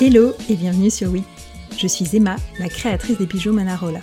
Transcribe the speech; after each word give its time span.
Hello 0.00 0.32
et 0.48 0.54
bienvenue 0.54 0.90
sur 0.92 1.10
WIP. 1.10 1.24
Je 1.76 1.88
suis 1.88 2.14
Emma, 2.14 2.36
la 2.60 2.68
créatrice 2.68 3.18
des 3.18 3.26
bijoux 3.26 3.52
Manarola. 3.52 3.98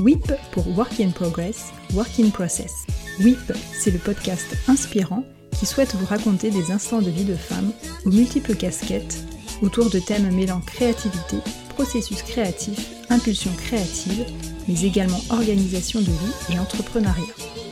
WIP 0.00 0.32
pour 0.50 0.66
Work 0.76 0.98
in 0.98 1.10
Progress, 1.10 1.72
Work 1.94 2.18
in 2.18 2.30
Process. 2.30 2.72
WIP, 3.20 3.52
c'est 3.72 3.92
le 3.92 4.00
podcast 4.00 4.56
inspirant 4.66 5.22
qui 5.56 5.64
souhaite 5.64 5.94
vous 5.94 6.06
raconter 6.06 6.50
des 6.50 6.72
instants 6.72 7.00
de 7.00 7.08
vie 7.08 7.24
de 7.24 7.36
femmes 7.36 7.70
aux 8.04 8.10
multiples 8.10 8.56
casquettes 8.56 9.24
autour 9.62 9.90
de 9.90 10.00
thèmes 10.00 10.28
mêlant 10.34 10.60
créativité, 10.60 11.36
processus 11.68 12.22
créatif, 12.22 12.90
impulsion 13.08 13.52
créative, 13.52 14.24
mais 14.66 14.82
également 14.82 15.20
organisation 15.30 16.00
de 16.00 16.06
vie 16.06 16.54
et 16.54 16.58
entrepreneuriat. 16.58 17.22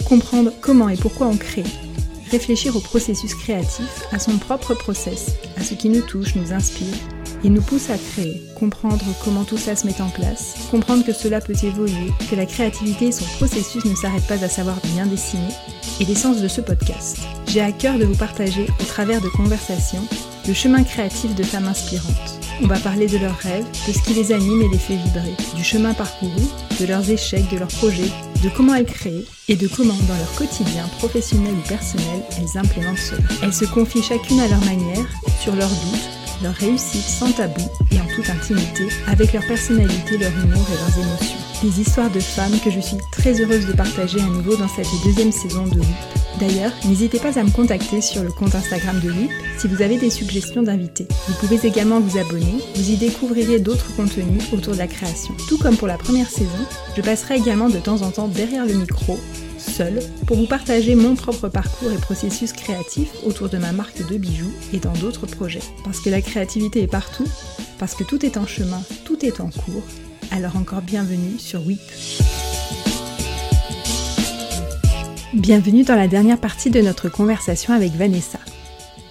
Comprendre 0.09 0.52
comment 0.60 0.88
et 0.88 0.96
pourquoi 0.96 1.26
on 1.26 1.37
crée, 1.37 1.64
réfléchir 2.30 2.76
au 2.76 2.80
processus 2.80 3.34
créatif, 3.34 4.04
à 4.12 4.20
son 4.20 4.38
propre 4.38 4.74
process, 4.74 5.34
à 5.56 5.64
ce 5.64 5.74
qui 5.74 5.88
nous 5.88 6.02
touche, 6.02 6.37
nous 6.37 6.52
inspire 6.52 6.95
et 7.44 7.50
nous 7.50 7.62
pousse 7.62 7.90
à 7.90 7.98
créer, 7.98 8.42
comprendre 8.58 9.04
comment 9.24 9.44
tout 9.44 9.58
ça 9.58 9.76
se 9.76 9.86
met 9.86 10.00
en 10.00 10.08
place, 10.08 10.54
comprendre 10.70 11.04
que 11.04 11.12
cela 11.12 11.40
peut 11.40 11.56
évoluer, 11.62 12.12
que 12.30 12.36
la 12.36 12.46
créativité 12.46 13.06
et 13.06 13.12
son 13.12 13.24
processus 13.36 13.84
ne 13.84 13.94
s'arrêtent 13.94 14.26
pas 14.26 14.42
à 14.44 14.48
savoir 14.48 14.76
bien 14.94 15.06
dessiner, 15.06 15.48
et 16.00 16.04
l'essence 16.04 16.40
de 16.40 16.48
ce 16.48 16.60
podcast. 16.60 17.18
J'ai 17.46 17.60
à 17.60 17.72
cœur 17.72 17.98
de 17.98 18.04
vous 18.04 18.16
partager, 18.16 18.66
au 18.80 18.84
travers 18.84 19.20
de 19.20 19.28
conversations, 19.28 20.04
le 20.46 20.54
chemin 20.54 20.82
créatif 20.82 21.34
de 21.34 21.42
femmes 21.42 21.68
inspirantes. 21.68 22.40
On 22.62 22.66
va 22.66 22.78
parler 22.78 23.06
de 23.06 23.18
leurs 23.18 23.38
rêves, 23.38 23.66
de 23.87 23.93
ce 23.93 24.02
qui 24.02 24.15
les 24.15 24.32
anime 24.32 24.62
et 24.62 24.68
les 24.68 24.78
fait 24.78 24.96
vibrer, 24.96 25.34
du 25.56 25.65
chemin 25.65 25.95
parcouru, 25.95 26.43
de 26.78 26.87
leurs 26.87 27.09
échecs, 27.10 27.50
de 27.50 27.59
leurs 27.59 27.68
projets, 27.68 28.10
de 28.43 28.50
comment 28.54 28.74
elles 28.74 28.84
créent 28.84 29.24
et 29.48 29.56
de 29.56 29.66
comment, 29.66 29.96
dans 30.09 30.16
leur 30.16 30.34
quotidien 30.34 30.87
professionnel 30.98 31.54
ou 31.54 31.68
personnel, 31.68 32.22
elles 32.38 32.59
implémentent 32.59 32.98
cela. 32.98 33.22
Elles 33.43 33.52
se 33.52 33.65
confient 33.65 34.02
chacune 34.02 34.40
à 34.40 34.48
leur 34.48 34.60
manière, 34.60 35.06
sur 35.40 35.54
leurs 35.54 35.68
doutes, 35.68 36.20
leurs 36.43 36.55
réussites 36.55 37.02
sans 37.02 37.33
tabou 37.33 37.63
et 37.91 38.01
en 38.01 38.07
toute 38.15 38.29
intimité, 38.30 38.88
avec 39.07 39.33
leur 39.33 39.46
personnalité, 39.46 40.19
leur 40.19 40.33
humour 40.33 40.66
et 40.73 40.77
leurs 40.77 41.07
émotions. 41.07 41.38
Des 41.63 41.80
histoires 41.80 42.10
de 42.10 42.21
femmes 42.21 42.59
que 42.65 42.71
je 42.71 42.80
suis 42.80 42.96
très 43.13 43.41
heureuse 43.41 43.66
de 43.66 43.73
partager 43.73 44.21
à 44.21 44.24
nouveau 44.24 44.57
dans 44.57 44.68
cette 44.68 44.87
deuxième 45.05 45.33
saison 45.33 45.66
de 45.66 45.79
WIP. 45.79 45.87
D'ailleurs, 46.41 46.73
n'hésitez 46.87 47.18
pas 47.18 47.38
à 47.38 47.43
me 47.43 47.51
contacter 47.51 48.01
sur 48.01 48.23
le 48.23 48.30
compte 48.30 48.55
Instagram 48.55 48.99
de 49.01 49.11
WIP 49.11 49.30
si 49.59 49.68
vous 49.68 49.83
avez 49.83 49.99
des 49.99 50.09
suggestions 50.09 50.63
d'invités. 50.63 51.07
Vous 51.29 51.35
pouvez 51.35 51.66
également 51.66 52.01
vous 52.01 52.18
abonner, 52.18 52.55
vous 52.74 52.91
y 52.91 52.96
découvrirez 52.96 53.59
d'autres 53.59 53.95
contenus 53.95 54.43
autour 54.52 54.73
de 54.73 54.79
la 54.79 54.87
création. 54.87 55.35
Tout 55.49 55.59
comme 55.59 55.77
pour 55.77 55.88
la 55.88 55.99
première 55.99 56.30
saison, 56.30 56.49
je 56.96 57.02
passerai 57.02 57.37
également 57.37 57.68
de 57.68 57.79
temps 57.79 58.01
en 58.01 58.11
temps 58.11 58.29
derrière 58.29 58.65
le 58.65 58.74
micro 58.74 59.18
seule 59.71 60.01
pour 60.26 60.37
vous 60.37 60.46
partager 60.46 60.95
mon 60.95 61.15
propre 61.15 61.49
parcours 61.49 61.93
et 61.93 61.96
processus 61.96 62.52
créatif 62.52 63.10
autour 63.24 63.49
de 63.49 63.57
ma 63.57 63.73
marque 63.73 64.06
de 64.06 64.19
bijoux 64.19 64.53
et 64.72 64.78
dans 64.78 64.93
d'autres 64.93 65.27
projets. 65.27 65.62
Parce 65.84 66.00
que 66.00 66.10
la 66.10 66.21
créativité 66.21 66.82
est 66.82 66.87
partout, 66.87 67.27
parce 67.78 67.94
que 67.94 68.04
tout 68.04 68.27
est 68.27 68.37
en 68.37 68.47
chemin, 68.47 68.82
tout 69.04 69.25
est 69.25 69.41
en 69.41 69.49
cours, 69.49 69.84
alors 70.31 70.56
encore 70.56 70.82
bienvenue 70.82 71.38
sur 71.38 71.65
WIP. 71.66 71.81
Bienvenue 75.32 75.84
dans 75.84 75.97
la 75.97 76.09
dernière 76.09 76.41
partie 76.41 76.71
de 76.71 76.81
notre 76.81 77.09
conversation 77.09 77.72
avec 77.72 77.93
Vanessa. 77.93 78.41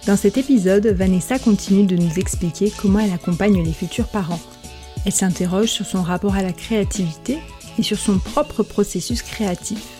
Dans 0.06 0.16
cet 0.16 0.36
épisode, 0.38 0.86
Vanessa 0.86 1.38
continue 1.38 1.86
de 1.86 1.96
nous 1.96 2.18
expliquer 2.18 2.72
comment 2.80 2.98
elle 2.98 3.12
accompagne 3.12 3.62
les 3.64 3.72
futurs 3.72 4.08
parents. 4.08 4.40
Elle 5.06 5.12
s'interroge 5.12 5.68
sur 5.68 5.86
son 5.86 6.02
rapport 6.02 6.34
à 6.34 6.42
la 6.42 6.52
créativité 6.52 7.38
et 7.78 7.82
sur 7.82 7.98
son 7.98 8.18
propre 8.18 8.62
processus 8.62 9.22
créatif. 9.22 9.99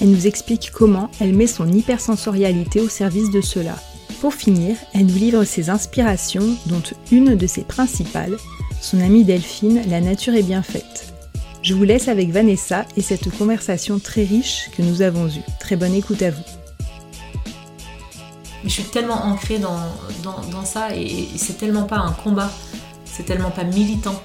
Elle 0.00 0.10
nous 0.10 0.26
explique 0.26 0.70
comment 0.72 1.10
elle 1.20 1.34
met 1.34 1.46
son 1.46 1.70
hypersensorialité 1.70 2.80
au 2.80 2.88
service 2.88 3.30
de 3.30 3.40
cela. 3.40 3.76
Pour 4.20 4.34
finir, 4.34 4.76
elle 4.94 5.06
nous 5.06 5.14
livre 5.14 5.44
ses 5.44 5.70
inspirations, 5.70 6.56
dont 6.66 6.82
une 7.12 7.34
de 7.36 7.46
ses 7.46 7.62
principales, 7.62 8.36
son 8.80 9.00
amie 9.00 9.24
Delphine, 9.24 9.82
La 9.88 10.00
nature 10.00 10.34
est 10.34 10.42
bien 10.42 10.62
faite. 10.62 11.12
Je 11.62 11.74
vous 11.74 11.84
laisse 11.84 12.08
avec 12.08 12.30
Vanessa 12.30 12.84
et 12.96 13.02
cette 13.02 13.36
conversation 13.36 13.98
très 13.98 14.24
riche 14.24 14.70
que 14.76 14.82
nous 14.82 15.02
avons 15.02 15.26
eue. 15.28 15.42
Très 15.58 15.76
bonne 15.76 15.94
écoute 15.94 16.22
à 16.22 16.30
vous. 16.30 16.42
Je 18.64 18.68
suis 18.68 18.84
tellement 18.84 19.24
ancrée 19.24 19.58
dans, 19.58 19.78
dans, 20.22 20.64
ça 20.64 20.94
et, 20.94 21.28
c'est 21.36 21.58
tellement 21.58 21.84
pas 21.84 21.98
un 21.98 22.12
combat, 22.12 22.50
c'est 23.04 23.24
tellement 23.24 23.50
pas 23.50 23.64
militant. 23.64 24.20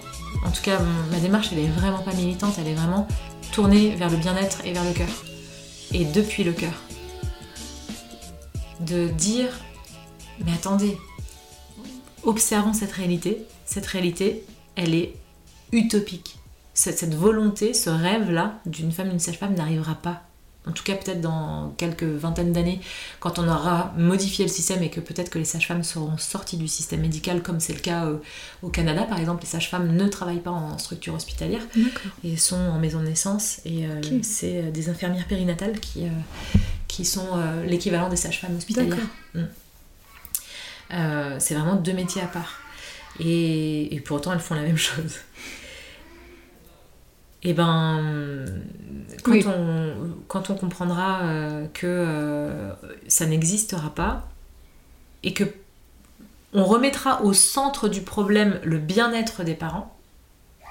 En 0.45 0.51
tout 0.51 0.61
cas, 0.61 0.79
ma 1.11 1.19
démarche, 1.19 1.49
elle 1.51 1.59
est 1.59 1.67
vraiment 1.67 1.99
pas 1.99 2.13
militante, 2.13 2.55
elle 2.59 2.67
est 2.67 2.75
vraiment 2.75 3.07
tournée 3.51 3.95
vers 3.95 4.09
le 4.09 4.17
bien-être 4.17 4.59
et 4.65 4.73
vers 4.73 4.83
le 4.83 4.91
cœur 4.91 5.07
et 5.93 6.05
depuis 6.05 6.43
le 6.43 6.53
cœur. 6.53 6.73
De 8.79 9.07
dire, 9.09 9.59
mais 10.45 10.53
attendez, 10.53 10.97
observons 12.23 12.73
cette 12.73 12.91
réalité. 12.91 13.45
Cette 13.65 13.85
réalité, 13.85 14.43
elle 14.75 14.95
est 14.95 15.13
utopique. 15.71 16.37
Cette, 16.73 17.13
volonté, 17.13 17.73
ce 17.73 17.89
rêve-là 17.89 18.59
d'une 18.65 18.91
femme, 18.91 19.09
d'une 19.09 19.19
sage-femme 19.19 19.53
n'arrivera 19.53 19.95
pas 19.95 20.23
en 20.67 20.73
tout 20.73 20.83
cas 20.83 20.93
peut-être 20.93 21.21
dans 21.21 21.73
quelques 21.77 22.03
vingtaines 22.03 22.53
d'années, 22.53 22.79
quand 23.19 23.39
on 23.39 23.47
aura 23.47 23.93
modifié 23.97 24.45
le 24.45 24.51
système 24.51 24.83
et 24.83 24.91
que 24.91 24.99
peut-être 24.99 25.31
que 25.31 25.39
les 25.39 25.45
sages-femmes 25.45 25.83
seront 25.83 26.17
sorties 26.17 26.57
du 26.57 26.67
système 26.67 27.01
médical, 27.01 27.41
comme 27.41 27.59
c'est 27.59 27.73
le 27.73 27.79
cas 27.79 28.05
euh, 28.05 28.17
au 28.61 28.69
Canada 28.69 29.03
par 29.03 29.19
exemple, 29.19 29.41
les 29.41 29.49
sages-femmes 29.49 29.95
ne 29.95 30.07
travaillent 30.07 30.39
pas 30.39 30.51
en 30.51 30.77
structure 30.77 31.15
hospitalière 31.15 31.63
et 32.23 32.37
sont 32.37 32.57
en 32.57 32.77
maison 32.77 32.99
de 32.99 33.07
naissance 33.07 33.59
et 33.65 33.87
euh, 33.87 34.01
c'est 34.21 34.61
euh, 34.61 34.71
des 34.71 34.89
infirmières 34.89 35.25
périnatales 35.25 35.79
qui, 35.79 36.03
qui 36.87 37.05
sont 37.05 37.41
l'équivalent 37.65 38.09
des 38.09 38.15
sages-femmes 38.15 38.55
hospitalières. 38.55 38.97
Mm. 39.33 39.41
c'est 41.39 41.55
vraiment 41.55 41.75
deux 41.75 41.93
métiers 41.93 42.21
à 42.21 42.27
part. 42.27 42.59
Et, 43.19 43.93
et 43.95 43.99
pour 43.99 44.17
autant, 44.17 44.31
elles 44.31 44.39
font 44.39 44.55
la 44.55 44.61
même 44.61 44.77
chose 44.77 45.15
et 47.43 47.49
eh 47.49 47.53
ben 47.53 48.45
quand, 49.23 49.35
on, 49.47 49.95
quand 50.27 50.49
on 50.51 50.55
comprendra 50.55 51.21
euh, 51.23 51.65
que 51.73 51.87
euh, 51.87 52.71
ça 53.07 53.25
n'existera 53.25 53.89
pas 53.89 54.27
et 55.23 55.33
que 55.33 55.45
on 56.53 56.65
remettra 56.65 57.23
au 57.23 57.33
centre 57.33 57.87
du 57.87 58.01
problème 58.01 58.59
le 58.63 58.77
bien-être 58.77 59.43
des 59.43 59.53
parents, 59.55 59.97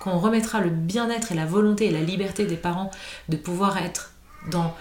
qu'on 0.00 0.18
remettra 0.18 0.60
le 0.60 0.70
bien-être 0.70 1.32
et 1.32 1.34
la 1.34 1.46
volonté 1.46 1.86
et 1.86 1.90
la 1.90 2.02
liberté 2.02 2.44
des 2.46 2.56
parents 2.56 2.90
de 3.28 3.36
pouvoir 3.36 3.78
être 3.78 4.12
dans 4.50 4.74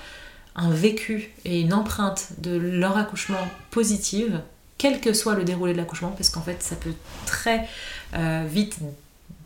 un 0.56 0.69
vécu 0.71 1.31
et 1.45 1.61
une 1.61 1.73
empreinte 1.73 2.33
de 2.39 2.56
leur 2.57 2.97
accouchement 2.97 3.47
positive, 3.71 4.41
quel 4.77 5.00
que 5.00 5.13
soit 5.13 5.35
le 5.35 5.44
déroulé 5.44 5.73
de 5.73 5.77
l'accouchement, 5.77 6.11
parce 6.11 6.29
qu'en 6.29 6.41
fait 6.41 6.61
ça 6.61 6.75
peut 6.75 6.94
très 7.25 7.67
euh, 8.13 8.45
vite 8.47 8.77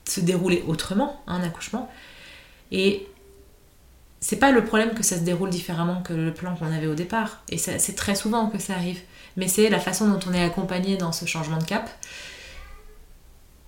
se 0.05 0.19
dérouler 0.19 0.63
autrement, 0.67 1.21
un 1.27 1.43
accouchement, 1.43 1.89
et 2.73 3.07
c'est 4.19 4.38
pas 4.38 4.51
le 4.51 4.66
problème 4.66 4.94
que 4.95 5.03
ça 5.03 5.16
se 5.16 5.22
déroule 5.22 5.51
différemment 5.51 6.01
que 6.01 6.11
le 6.11 6.34
plan 6.34 6.56
qu'on 6.56 6.72
avait 6.73 6.88
au 6.88 6.95
départ. 6.95 7.44
Et 7.50 7.57
c'est 7.57 7.95
très 7.95 8.16
souvent 8.16 8.47
que 8.47 8.57
ça 8.57 8.73
arrive. 8.73 9.00
Mais 9.38 9.47
c'est 9.47 9.69
la 9.69 9.79
façon 9.79 10.07
dont 10.07 10.19
on 10.28 10.34
est 10.34 10.44
accompagné 10.44 10.97
dans 10.97 11.11
ce 11.11 11.25
changement 11.25 11.57
de 11.57 11.63
cap. 11.63 11.89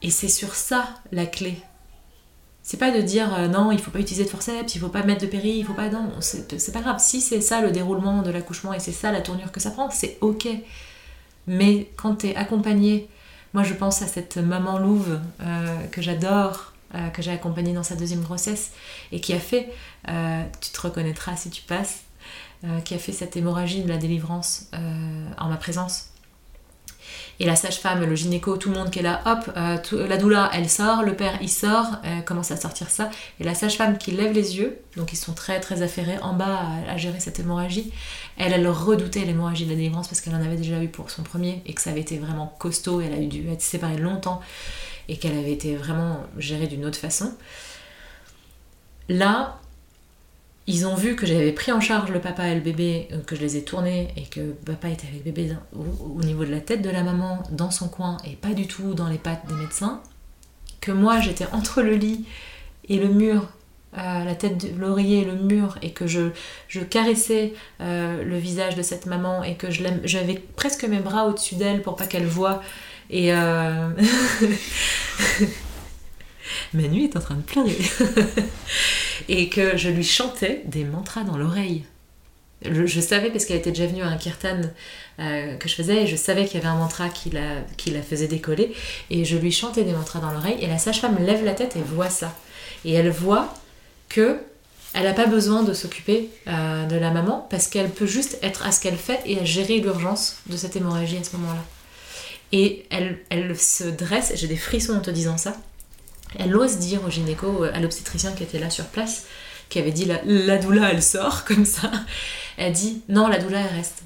Et 0.01 0.09
c'est 0.09 0.27
sur 0.27 0.55
ça 0.55 0.87
la 1.11 1.25
clé. 1.25 1.57
C'est 2.63 2.77
pas 2.77 2.89
de 2.89 3.01
dire 3.01 3.31
euh, 3.37 3.47
non, 3.47 3.71
il 3.71 3.79
faut 3.79 3.91
pas 3.91 3.99
utiliser 3.99 4.23
de 4.23 4.29
forceps, 4.29 4.73
il 4.73 4.79
faut 4.79 4.89
pas 4.89 5.03
mettre 5.03 5.21
de 5.21 5.27
péri, 5.27 5.51
il 5.51 5.65
faut 5.65 5.73
pas. 5.73 5.87
Non, 5.89 6.09
c'est 6.19 6.71
pas 6.71 6.81
grave. 6.81 6.99
Si 6.99 7.21
c'est 7.21 7.41
ça 7.41 7.61
le 7.61 7.69
déroulement 7.69 8.23
de 8.23 8.31
l'accouchement 8.31 8.73
et 8.73 8.79
c'est 8.79 8.91
ça 8.91 9.11
la 9.11 9.21
tournure 9.21 9.51
que 9.51 9.59
ça 9.59 9.69
prend, 9.69 9.91
c'est 9.91 10.17
ok. 10.21 10.47
Mais 11.45 11.91
quand 11.95 12.15
tu 12.15 12.29
es 12.29 12.35
accompagné, 12.35 13.07
moi 13.53 13.61
je 13.63 13.75
pense 13.75 14.01
à 14.01 14.07
cette 14.07 14.37
maman 14.37 14.79
louve 14.79 15.19
euh, 15.41 15.77
que 15.91 16.01
j'adore, 16.01 16.73
euh, 16.93 17.09
que 17.09 17.23
j'ai 17.23 17.31
accompagné 17.31 17.73
dans 17.73 17.83
sa 17.83 17.95
deuxième 17.95 18.21
grossesse 18.21 18.71
et 19.11 19.19
qui 19.19 19.33
a 19.33 19.39
fait, 19.39 19.73
euh, 20.07 20.43
tu 20.61 20.69
te 20.69 20.81
reconnaîtras 20.81 21.35
si 21.35 21.49
tu 21.49 21.63
passes, 21.63 22.03
euh, 22.63 22.79
qui 22.81 22.93
a 22.93 22.99
fait 22.99 23.11
cette 23.11 23.35
hémorragie 23.35 23.81
de 23.81 23.89
la 23.89 23.97
délivrance 23.97 24.69
en 25.37 25.49
ma 25.49 25.57
présence. 25.57 26.09
Et 27.39 27.45
la 27.45 27.55
sage-femme, 27.55 28.05
le 28.05 28.15
gynéco, 28.15 28.55
tout 28.55 28.69
le 28.69 28.75
monde 28.75 28.91
qui 28.91 28.99
est 28.99 29.01
là, 29.01 29.21
hop, 29.25 29.51
la 29.55 30.17
doula, 30.17 30.49
elle 30.53 30.69
sort, 30.69 31.03
le 31.03 31.15
père, 31.15 31.37
il 31.41 31.49
sort, 31.49 31.87
commence 32.25 32.51
à 32.51 32.55
sortir 32.55 32.89
ça. 32.89 33.09
Et 33.41 33.43
la 33.43 33.55
sage-femme 33.55 33.97
qui 33.97 34.11
lève 34.11 34.31
les 34.31 34.57
yeux, 34.57 34.79
donc 34.95 35.11
ils 35.11 35.17
sont 35.17 35.33
très 35.33 35.59
très 35.59 35.81
affairés 35.81 36.17
en 36.19 36.33
bas 36.33 36.61
à, 36.87 36.95
gérer 36.95 37.19
cette 37.19 37.39
hémorragie, 37.39 37.91
elle, 38.37 38.53
elle 38.53 38.67
redoutait 38.67 39.25
l'hémorragie 39.25 39.65
de 39.65 39.71
la 39.71 39.75
délivrance 39.75 40.07
parce 40.07 40.21
qu'elle 40.21 40.35
en 40.35 40.41
avait 40.41 40.55
déjà 40.55 40.81
eu 40.81 40.87
pour 40.87 41.09
son 41.09 41.23
premier 41.23 41.61
et 41.65 41.73
que 41.73 41.81
ça 41.81 41.89
avait 41.89 42.01
été 42.01 42.17
vraiment 42.17 42.55
costaud, 42.57 43.01
elle 43.01 43.13
a 43.13 43.17
dû 43.17 43.49
être 43.49 43.61
séparée 43.61 43.97
longtemps 43.97 44.41
et 45.07 45.17
qu'elle 45.17 45.37
avait 45.37 45.53
été 45.53 45.75
vraiment 45.75 46.23
gérée 46.37 46.67
d'une 46.67 46.85
autre 46.85 46.97
façon. 46.97 47.33
Là, 49.09 49.59
ils 50.67 50.87
ont 50.87 50.95
vu 50.95 51.15
que 51.15 51.25
j'avais 51.27 51.51
pris 51.51 51.71
en 51.71 51.79
charge 51.79 52.09
le 52.11 52.19
papa 52.19 52.47
et 52.47 52.55
le 52.55 52.61
bébé, 52.61 53.07
euh, 53.11 53.21
que 53.21 53.35
je 53.35 53.41
les 53.41 53.57
ai 53.57 53.63
tournés 53.63 54.07
et 54.17 54.23
que 54.23 54.51
papa 54.65 54.89
était 54.89 55.07
avec 55.07 55.23
bébé 55.23 55.55
au, 55.73 56.23
niveau 56.23 56.43
de 56.43 56.51
la 56.51 56.59
tête 56.59 56.81
de 56.81 56.89
la 56.89 57.03
maman, 57.03 57.43
dans 57.51 57.69
son 57.69 57.87
coin 57.87 58.17
et 58.25 58.35
pas 58.35 58.53
du 58.53 58.67
tout 58.67 58.93
dans 58.95 59.07
les 59.07 59.19
pattes 59.19 59.45
des 59.47 59.53
médecins. 59.53 60.01
Que 60.81 60.91
moi 60.91 61.19
j'étais 61.19 61.45
entre 61.51 61.81
le 61.81 61.95
lit 61.95 62.25
et 62.89 62.97
le 62.97 63.09
mur, 63.09 63.47
euh, 63.97 64.23
la 64.23 64.33
tête 64.33 64.57
de 64.57 64.79
l'oreiller 64.79 65.21
et 65.21 65.25
le 65.25 65.35
mur, 65.35 65.77
et 65.83 65.91
que 65.91 66.07
je, 66.07 66.31
je 66.67 66.81
caressais 66.81 67.53
euh, 67.81 68.23
le 68.23 68.37
visage 68.37 68.75
de 68.75 68.81
cette 68.81 69.05
maman 69.05 69.43
et 69.43 69.55
que 69.55 69.67
j'avais 69.69 70.43
presque 70.55 70.83
mes 70.85 70.99
bras 70.99 71.27
au-dessus 71.27 71.55
d'elle 71.55 71.83
pour 71.83 71.95
pas 71.95 72.07
qu'elle 72.07 72.25
voie 72.25 72.63
Et 73.09 73.33
euh... 73.33 73.89
Manu 76.73 77.03
est 77.03 77.15
en 77.15 77.21
train 77.21 77.35
de 77.35 77.41
pleurer. 77.41 77.77
et 79.29 79.49
que 79.49 79.77
je 79.77 79.89
lui 79.89 80.03
chantais 80.03 80.61
des 80.65 80.83
mantras 80.83 81.23
dans 81.23 81.37
l'oreille. 81.37 81.83
Je, 82.63 83.01
savais, 83.01 83.29
parce 83.29 83.45
qu'elle 83.45 83.57
était 83.57 83.71
déjà 83.71 83.85
venue 83.85 84.01
à 84.01 84.07
un 84.07 84.17
kirtan 84.17 84.61
euh, 85.19 85.55
que 85.57 85.69
je 85.69 85.75
faisais, 85.75 86.03
et 86.03 86.07
je 86.07 86.15
savais 86.15 86.45
qu'il 86.45 86.55
y 86.55 86.57
avait 86.63 86.73
un 86.73 86.77
mantra 86.77 87.09
qui 87.09 87.29
la, 87.29 88.01
faisait 88.01 88.27
décoller, 88.27 88.73
et 89.09 89.23
je 89.23 89.37
lui 89.37 89.51
chantais 89.51 89.83
des 89.83 89.91
mantras 89.91 90.19
dans 90.19 90.31
l'oreille, 90.31 90.57
et 90.61 90.67
la 90.67 90.77
sage-femme 90.77 91.17
lève 91.23 91.43
la 91.43 91.53
tête 91.53 91.75
et 91.75 91.81
voit 91.81 92.09
ça. 92.09 92.33
Et 92.83 92.93
elle 92.93 93.09
voit 93.09 93.53
que 94.09 94.39
elle 94.93 95.03
n'a 95.03 95.13
pas 95.13 95.25
besoin 95.25 95.63
de 95.63 95.73
s'occuper 95.73 96.29
euh, 96.47 96.85
de 96.85 96.95
la 96.95 97.11
maman, 97.11 97.45
parce 97.49 97.67
qu'elle 97.67 97.89
peut 97.89 98.07
juste 98.07 98.39
être 98.41 98.65
à 98.65 98.71
ce 98.71 98.79
qu'elle 98.79 98.95
fait 98.95 99.19
et 99.25 99.37
à 99.39 99.43
gérer 99.43 99.79
l'urgence 99.79 100.37
de 100.47 100.55
cette 100.55 100.75
hémorragie 100.75 101.17
à 101.17 101.23
ce 101.23 101.35
moment-là. 101.35 101.63
Et 102.51 102.85
elle, 102.89 103.19
elle 103.29 103.57
se 103.57 103.83
dresse, 103.83 104.33
j'ai 104.35 104.47
des 104.47 104.55
frissons 104.55 104.93
en 104.93 105.01
te 105.01 105.11
disant 105.11 105.37
ça, 105.37 105.55
elle 106.37 106.55
ose 106.55 106.77
dire 106.77 107.03
au 107.05 107.09
gynéco, 107.09 107.63
à 107.63 107.79
l'obstétricien 107.79 108.31
qui 108.33 108.43
était 108.43 108.59
là 108.59 108.69
sur 108.69 108.85
place, 108.85 109.25
qui 109.69 109.79
avait 109.79 109.91
dit 109.91 110.05
la, 110.05 110.21
la 110.25 110.57
doula 110.57 110.91
elle 110.91 111.01
sort 111.01 111.43
comme 111.45 111.65
ça, 111.65 111.91
elle 112.57 112.73
dit 112.73 113.01
non 113.09 113.27
la 113.27 113.39
doula 113.39 113.59
elle 113.59 113.75
reste. 113.75 114.03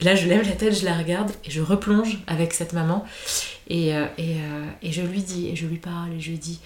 Là 0.00 0.14
je 0.14 0.28
lève 0.28 0.46
la 0.46 0.54
tête, 0.54 0.78
je 0.78 0.84
la 0.84 0.96
regarde 0.96 1.32
et 1.44 1.50
je 1.50 1.60
replonge 1.60 2.18
avec 2.26 2.52
cette 2.52 2.72
maman. 2.72 3.04
Et, 3.68 3.94
euh, 3.94 4.06
et, 4.16 4.36
euh, 4.36 4.64
et 4.80 4.92
je 4.92 5.02
lui 5.02 5.22
dis, 5.22 5.48
et 5.48 5.56
je 5.56 5.66
lui 5.66 5.78
parle 5.78 6.12
et 6.14 6.20
je 6.20 6.30
lui 6.30 6.38
dis 6.38 6.60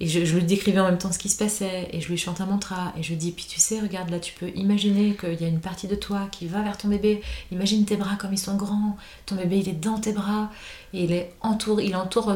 et 0.00 0.08
je, 0.08 0.18
lui 0.18 0.42
décrivais 0.42 0.80
en 0.80 0.86
même 0.86 0.98
temps 0.98 1.12
ce 1.12 1.18
qui 1.18 1.28
se 1.28 1.38
passait, 1.38 1.88
et 1.92 2.00
je 2.00 2.08
lui 2.08 2.18
chante 2.18 2.40
un 2.40 2.46
mantra, 2.46 2.92
et 2.98 3.02
je 3.02 3.10
lui 3.10 3.16
dis, 3.16 3.30
puis 3.30 3.46
tu 3.48 3.60
sais, 3.60 3.80
regarde, 3.80 4.10
là, 4.10 4.18
tu 4.18 4.34
peux 4.34 4.48
imaginer 4.56 5.14
qu'il 5.14 5.40
y 5.40 5.44
a 5.44 5.48
une 5.48 5.60
partie 5.60 5.86
de 5.86 5.94
toi 5.94 6.26
qui 6.32 6.46
va 6.46 6.62
vers 6.62 6.76
ton 6.76 6.88
bébé. 6.88 7.22
Imagine 7.52 7.84
tes 7.84 7.96
bras 7.96 8.16
comme 8.16 8.32
ils 8.32 8.38
sont 8.38 8.56
grands, 8.56 8.96
ton 9.24 9.36
bébé, 9.36 9.58
il 9.58 9.68
est 9.68 9.80
dans 9.80 9.98
tes 9.98 10.12
bras, 10.12 10.50
et 10.92 11.04
il, 11.04 11.12
est 11.12 11.32
entoure, 11.42 11.80
il 11.80 11.94
entoure 11.94 12.34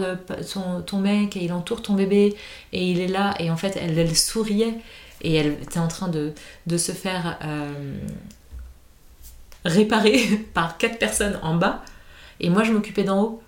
ton 0.86 0.98
mec, 1.00 1.36
et 1.36 1.44
il 1.44 1.52
entoure 1.52 1.82
ton 1.82 1.94
bébé, 1.94 2.36
et 2.72 2.90
il 2.90 3.00
est 3.00 3.08
là, 3.08 3.34
et 3.40 3.50
en 3.50 3.56
fait, 3.56 3.76
elle, 3.76 3.98
elle 3.98 4.16
souriait, 4.16 4.74
et 5.22 5.34
elle 5.34 5.54
était 5.60 5.80
en 5.80 5.88
train 5.88 6.08
de, 6.08 6.32
de 6.68 6.78
se 6.78 6.92
faire 6.92 7.38
euh, 7.42 7.98
réparer 9.64 10.20
par 10.54 10.78
quatre 10.78 10.98
personnes 10.98 11.40
en 11.42 11.56
bas, 11.56 11.82
et 12.38 12.50
moi, 12.50 12.62
je 12.62 12.72
m'occupais 12.72 13.02
d'en 13.02 13.20
haut. 13.20 13.42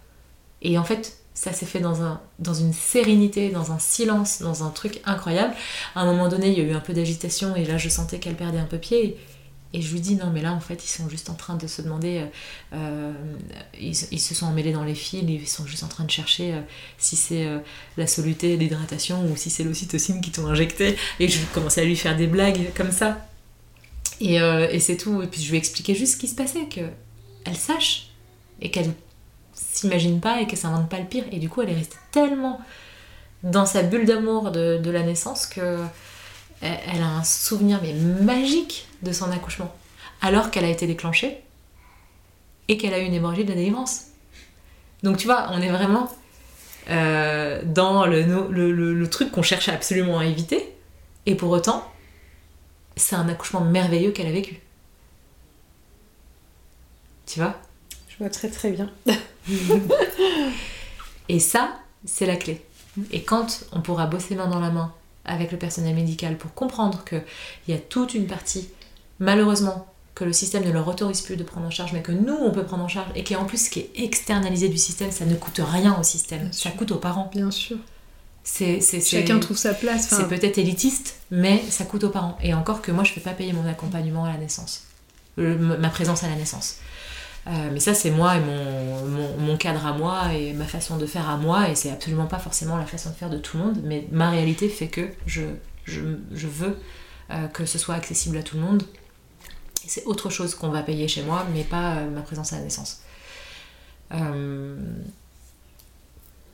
Et 0.62 0.76
en 0.78 0.84
fait, 0.84 1.19
ça 1.34 1.52
s'est 1.52 1.66
fait 1.66 1.80
dans, 1.80 2.02
un, 2.02 2.20
dans 2.38 2.54
une 2.54 2.72
sérénité, 2.72 3.50
dans 3.50 3.72
un 3.72 3.78
silence, 3.78 4.42
dans 4.42 4.64
un 4.64 4.70
truc 4.70 5.00
incroyable. 5.04 5.54
À 5.94 6.02
un 6.02 6.06
moment 6.06 6.28
donné, 6.28 6.48
il 6.48 6.58
y 6.58 6.60
a 6.60 6.64
eu 6.64 6.72
un 6.72 6.80
peu 6.80 6.92
d'agitation 6.92 7.56
et 7.56 7.64
là, 7.64 7.78
je 7.78 7.88
sentais 7.88 8.18
qu'elle 8.18 8.36
perdait 8.36 8.58
un 8.58 8.64
peu 8.64 8.78
pied. 8.78 9.16
Et 9.72 9.82
je 9.82 9.92
lui 9.92 10.00
dis 10.00 10.16
non 10.16 10.30
mais 10.32 10.42
là 10.42 10.52
en 10.52 10.58
fait 10.58 10.84
ils 10.84 10.88
sont 10.88 11.08
juste 11.08 11.30
en 11.30 11.34
train 11.34 11.54
de 11.54 11.68
se 11.68 11.80
demander, 11.80 12.18
euh, 12.18 12.26
euh, 12.74 13.12
ils, 13.80 13.94
se 13.94 14.34
sont 14.34 14.46
emmêlés 14.46 14.72
dans 14.72 14.82
les 14.82 14.96
fils, 14.96 15.22
ils 15.28 15.46
sont 15.46 15.64
juste 15.64 15.84
en 15.84 15.88
train 15.88 16.02
de 16.02 16.10
chercher 16.10 16.54
euh, 16.54 16.60
si 16.98 17.14
c'est 17.14 17.46
la 17.96 18.08
soluté, 18.08 18.56
l'hydratation 18.56 19.22
ou 19.30 19.36
si 19.36 19.48
c'est 19.48 19.62
l'ocytocine 19.62 20.20
qui 20.20 20.32
t'ont 20.32 20.46
injecté. 20.48 20.96
Et 21.20 21.28
je 21.28 21.38
commençais 21.54 21.82
à 21.82 21.84
lui 21.84 21.94
faire 21.94 22.16
des 22.16 22.26
blagues 22.26 22.72
comme 22.74 22.90
ça. 22.90 23.24
Et, 24.20 24.34
et 24.34 24.80
c'est 24.80 24.96
tout. 24.96 25.22
Et 25.22 25.28
puis 25.28 25.40
je 25.40 25.50
lui 25.50 25.58
expliquais 25.58 25.94
juste 25.94 26.14
ce 26.14 26.18
qui 26.18 26.28
se 26.28 26.34
passait, 26.34 26.66
qu'elle 26.66 27.56
sache 27.56 28.10
et 28.60 28.70
qu'elle 28.70 28.92
s'imagine 29.80 30.20
pas 30.20 30.40
et 30.40 30.46
qu'elle 30.46 30.58
s'invente 30.58 30.88
pas 30.88 30.98
le 30.98 31.06
pire. 31.06 31.24
Et 31.32 31.38
du 31.38 31.48
coup, 31.48 31.62
elle 31.62 31.70
est 31.70 31.74
restée 31.74 31.98
tellement 32.10 32.60
dans 33.42 33.66
sa 33.66 33.82
bulle 33.82 34.04
d'amour 34.04 34.50
de, 34.50 34.90
la 34.90 35.02
naissance 35.02 35.46
que 35.46 35.78
elle, 36.60 37.02
a 37.02 37.06
un 37.06 37.24
souvenir 37.24 37.80
mais 37.82 37.94
magique 37.94 38.86
de 39.02 39.12
son 39.12 39.30
accouchement. 39.30 39.74
Alors 40.20 40.50
qu'elle 40.50 40.64
a 40.64 40.68
été 40.68 40.86
déclenchée 40.86 41.40
et 42.68 42.76
qu'elle 42.76 42.92
a 42.92 42.98
eu 42.98 43.04
une 43.04 43.14
hémorragie 43.14 43.44
de 43.44 43.48
la 43.48 43.56
délivrance. 43.56 44.06
Donc 45.02 45.16
tu 45.16 45.26
vois, 45.26 45.48
on 45.52 45.60
est 45.62 45.70
vraiment 45.70 46.10
euh, 46.90 47.62
dans 47.64 48.04
le, 48.04 48.22
le, 48.22 48.94
le 48.94 49.10
truc 49.10 49.32
qu'on 49.32 49.42
cherche 49.42 49.68
absolument 49.68 50.18
à 50.18 50.26
éviter. 50.26 50.74
Et 51.24 51.34
pour 51.34 51.50
autant, 51.50 51.90
c'est 52.96 53.16
un 53.16 53.28
accouchement 53.28 53.62
merveilleux 53.62 54.12
qu'elle 54.12 54.26
a 54.26 54.32
vécu. 54.32 54.60
Tu 57.26 57.38
vois? 57.38 57.54
Je 58.08 58.18
vois 58.18 58.30
très 58.30 58.50
très 58.50 58.70
bien. 58.70 58.90
et 61.28 61.38
ça, 61.38 61.78
c'est 62.04 62.26
la 62.26 62.36
clé. 62.36 62.64
Et 63.12 63.22
quand 63.22 63.64
on 63.72 63.80
pourra 63.80 64.06
bosser 64.06 64.34
main 64.34 64.48
dans 64.48 64.60
la 64.60 64.70
main 64.70 64.92
avec 65.24 65.52
le 65.52 65.58
personnel 65.58 65.94
médical 65.94 66.36
pour 66.36 66.54
comprendre 66.54 67.04
qu'il 67.04 67.22
y 67.68 67.72
a 67.72 67.78
toute 67.78 68.14
une 68.14 68.26
partie, 68.26 68.68
malheureusement, 69.18 69.86
que 70.14 70.24
le 70.24 70.32
système 70.32 70.64
ne 70.64 70.70
leur 70.70 70.86
autorise 70.88 71.22
plus 71.22 71.36
de 71.36 71.44
prendre 71.44 71.66
en 71.66 71.70
charge, 71.70 71.92
mais 71.92 72.02
que 72.02 72.12
nous, 72.12 72.34
on 72.34 72.50
peut 72.50 72.64
prendre 72.64 72.84
en 72.84 72.88
charge, 72.88 73.08
et 73.14 73.24
qui 73.24 73.36
en 73.36 73.44
plus, 73.44 73.66
ce 73.66 73.70
qui 73.70 73.80
est 73.80 73.90
externalisé 73.96 74.68
du 74.68 74.76
système, 74.76 75.10
ça 75.10 75.24
ne 75.24 75.34
coûte 75.34 75.60
rien 75.64 75.96
au 75.98 76.02
système, 76.02 76.52
ça 76.52 76.70
coûte 76.70 76.90
aux 76.90 76.96
parents. 76.96 77.30
Bien 77.32 77.50
sûr. 77.50 77.78
C'est, 78.42 78.80
Chacun 79.02 79.38
trouve 79.38 79.56
sa 79.56 79.74
place. 79.74 80.08
C'est 80.08 80.28
peut-être 80.28 80.58
élitiste, 80.58 81.16
mais 81.30 81.62
ça 81.70 81.84
coûte 81.84 82.04
aux 82.04 82.10
parents. 82.10 82.36
Et 82.42 82.52
encore 82.54 82.82
que 82.82 82.90
moi, 82.90 83.04
je 83.04 83.10
ne 83.10 83.14
peux 83.14 83.20
pas 83.20 83.32
payer 83.32 83.52
mon 83.52 83.66
accompagnement 83.66 84.24
à 84.24 84.32
la 84.32 84.38
naissance, 84.38 84.84
ma 85.36 85.88
présence 85.88 86.24
à 86.24 86.28
la 86.28 86.36
naissance. 86.36 86.76
Euh, 87.50 87.70
mais 87.72 87.80
ça, 87.80 87.94
c'est 87.94 88.10
moi 88.10 88.36
et 88.36 88.40
mon, 88.40 89.38
mon, 89.38 89.56
cadre 89.56 89.84
à 89.84 89.92
moi 89.92 90.32
et 90.32 90.52
ma 90.52 90.66
façon 90.66 90.98
de 90.98 91.06
faire 91.06 91.28
à 91.28 91.36
moi, 91.36 91.68
et 91.68 91.74
c'est 91.74 91.90
absolument 91.90 92.26
pas 92.26 92.38
forcément 92.38 92.76
la 92.76 92.86
façon 92.86 93.10
de 93.10 93.14
faire 93.14 93.30
de 93.30 93.38
tout 93.38 93.56
le 93.58 93.64
monde, 93.64 93.80
mais 93.82 94.06
ma 94.12 94.30
réalité 94.30 94.68
fait 94.68 94.86
que 94.86 95.08
je, 95.26 95.42
je, 95.84 96.00
je 96.32 96.46
veux 96.46 96.78
euh, 97.30 97.48
que 97.48 97.64
ce 97.64 97.76
soit 97.78 97.96
accessible 97.96 98.36
à 98.36 98.44
tout 98.44 98.56
le 98.56 98.62
monde. 98.62 98.84
C'est 99.84 100.04
autre 100.04 100.30
chose 100.30 100.54
qu'on 100.54 100.68
va 100.68 100.82
payer 100.82 101.08
chez 101.08 101.22
moi, 101.22 101.44
mais 101.52 101.64
pas 101.64 101.96
euh, 101.96 102.10
ma 102.10 102.20
présence 102.20 102.52
à 102.52 102.56
la 102.56 102.62
naissance. 102.62 103.02
Il 104.12 104.18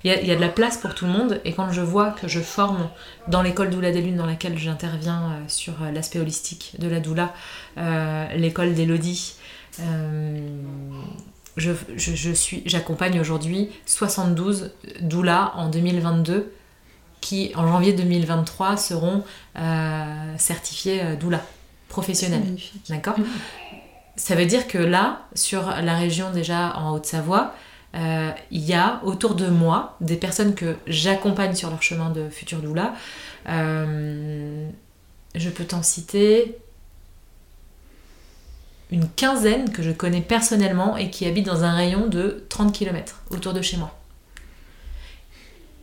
y, 0.04 0.08
y, 0.08 0.30
a 0.30 0.36
de 0.36 0.40
la 0.40 0.48
place 0.48 0.78
pour 0.78 0.94
tout 0.94 1.04
le 1.04 1.10
monde, 1.10 1.40
et 1.44 1.52
quand 1.52 1.72
je 1.72 1.80
vois 1.82 2.12
que 2.12 2.28
je 2.28 2.40
forme 2.40 2.88
dans 3.28 3.42
l'école 3.42 3.68
Doula 3.70 3.92
des 3.92 4.00
Lunes 4.00 4.16
dans 4.16 4.26
laquelle 4.26 4.56
j'interviens 4.56 5.42
sur 5.48 5.74
l'aspect 5.92 6.20
holistique 6.20 6.74
de 6.78 6.86
la 6.86 7.00
doula, 7.00 7.34
l'école 8.36 8.74
d'Elodie, 8.74 9.36
euh, 9.80 10.60
je, 11.56 11.72
je, 11.96 12.32
suis, 12.32 12.62
j'accompagne 12.66 13.20
aujourd'hui 13.20 13.70
72 13.86 14.72
doulas 15.00 15.52
en 15.54 15.68
2022 15.68 16.52
qui, 17.20 17.52
en 17.56 17.66
janvier 17.66 17.92
2023, 17.92 18.76
seront 18.76 19.24
euh, 19.58 20.34
certifiés 20.38 21.02
euh, 21.02 21.16
doula 21.16 21.40
professionnels. 21.88 22.56
D'accord? 22.88 23.16
Ça 24.16 24.34
veut 24.34 24.46
dire 24.46 24.68
que 24.68 24.78
là, 24.78 25.26
sur 25.34 25.66
la 25.66 25.96
région 25.96 26.30
déjà 26.30 26.76
en 26.76 26.94
Haute-Savoie, 26.94 27.54
il 28.50 28.60
y 28.60 28.74
a 28.74 29.00
autour 29.04 29.36
de 29.36 29.46
moi 29.46 29.96
des 30.02 30.16
personnes 30.16 30.54
que 30.54 30.76
j'accompagne 30.86 31.54
sur 31.54 31.70
leur 31.70 31.82
chemin 31.82 32.10
de 32.10 32.28
futur 32.28 32.58
doula. 32.58 32.94
je 33.46 34.68
peux 35.54 35.64
t'en 35.64 35.82
citer 35.82 36.58
une 38.90 39.08
quinzaine 39.08 39.70
que 39.72 39.82
je 39.82 39.90
connais 39.90 40.20
personnellement 40.20 40.96
et 40.96 41.10
qui 41.10 41.26
habitent 41.26 41.46
dans 41.46 41.64
un 41.64 41.74
rayon 41.74 42.06
de 42.06 42.44
30 42.48 42.72
km 42.72 43.22
autour 43.30 43.52
de 43.52 43.62
chez 43.62 43.76
moi. 43.76 43.98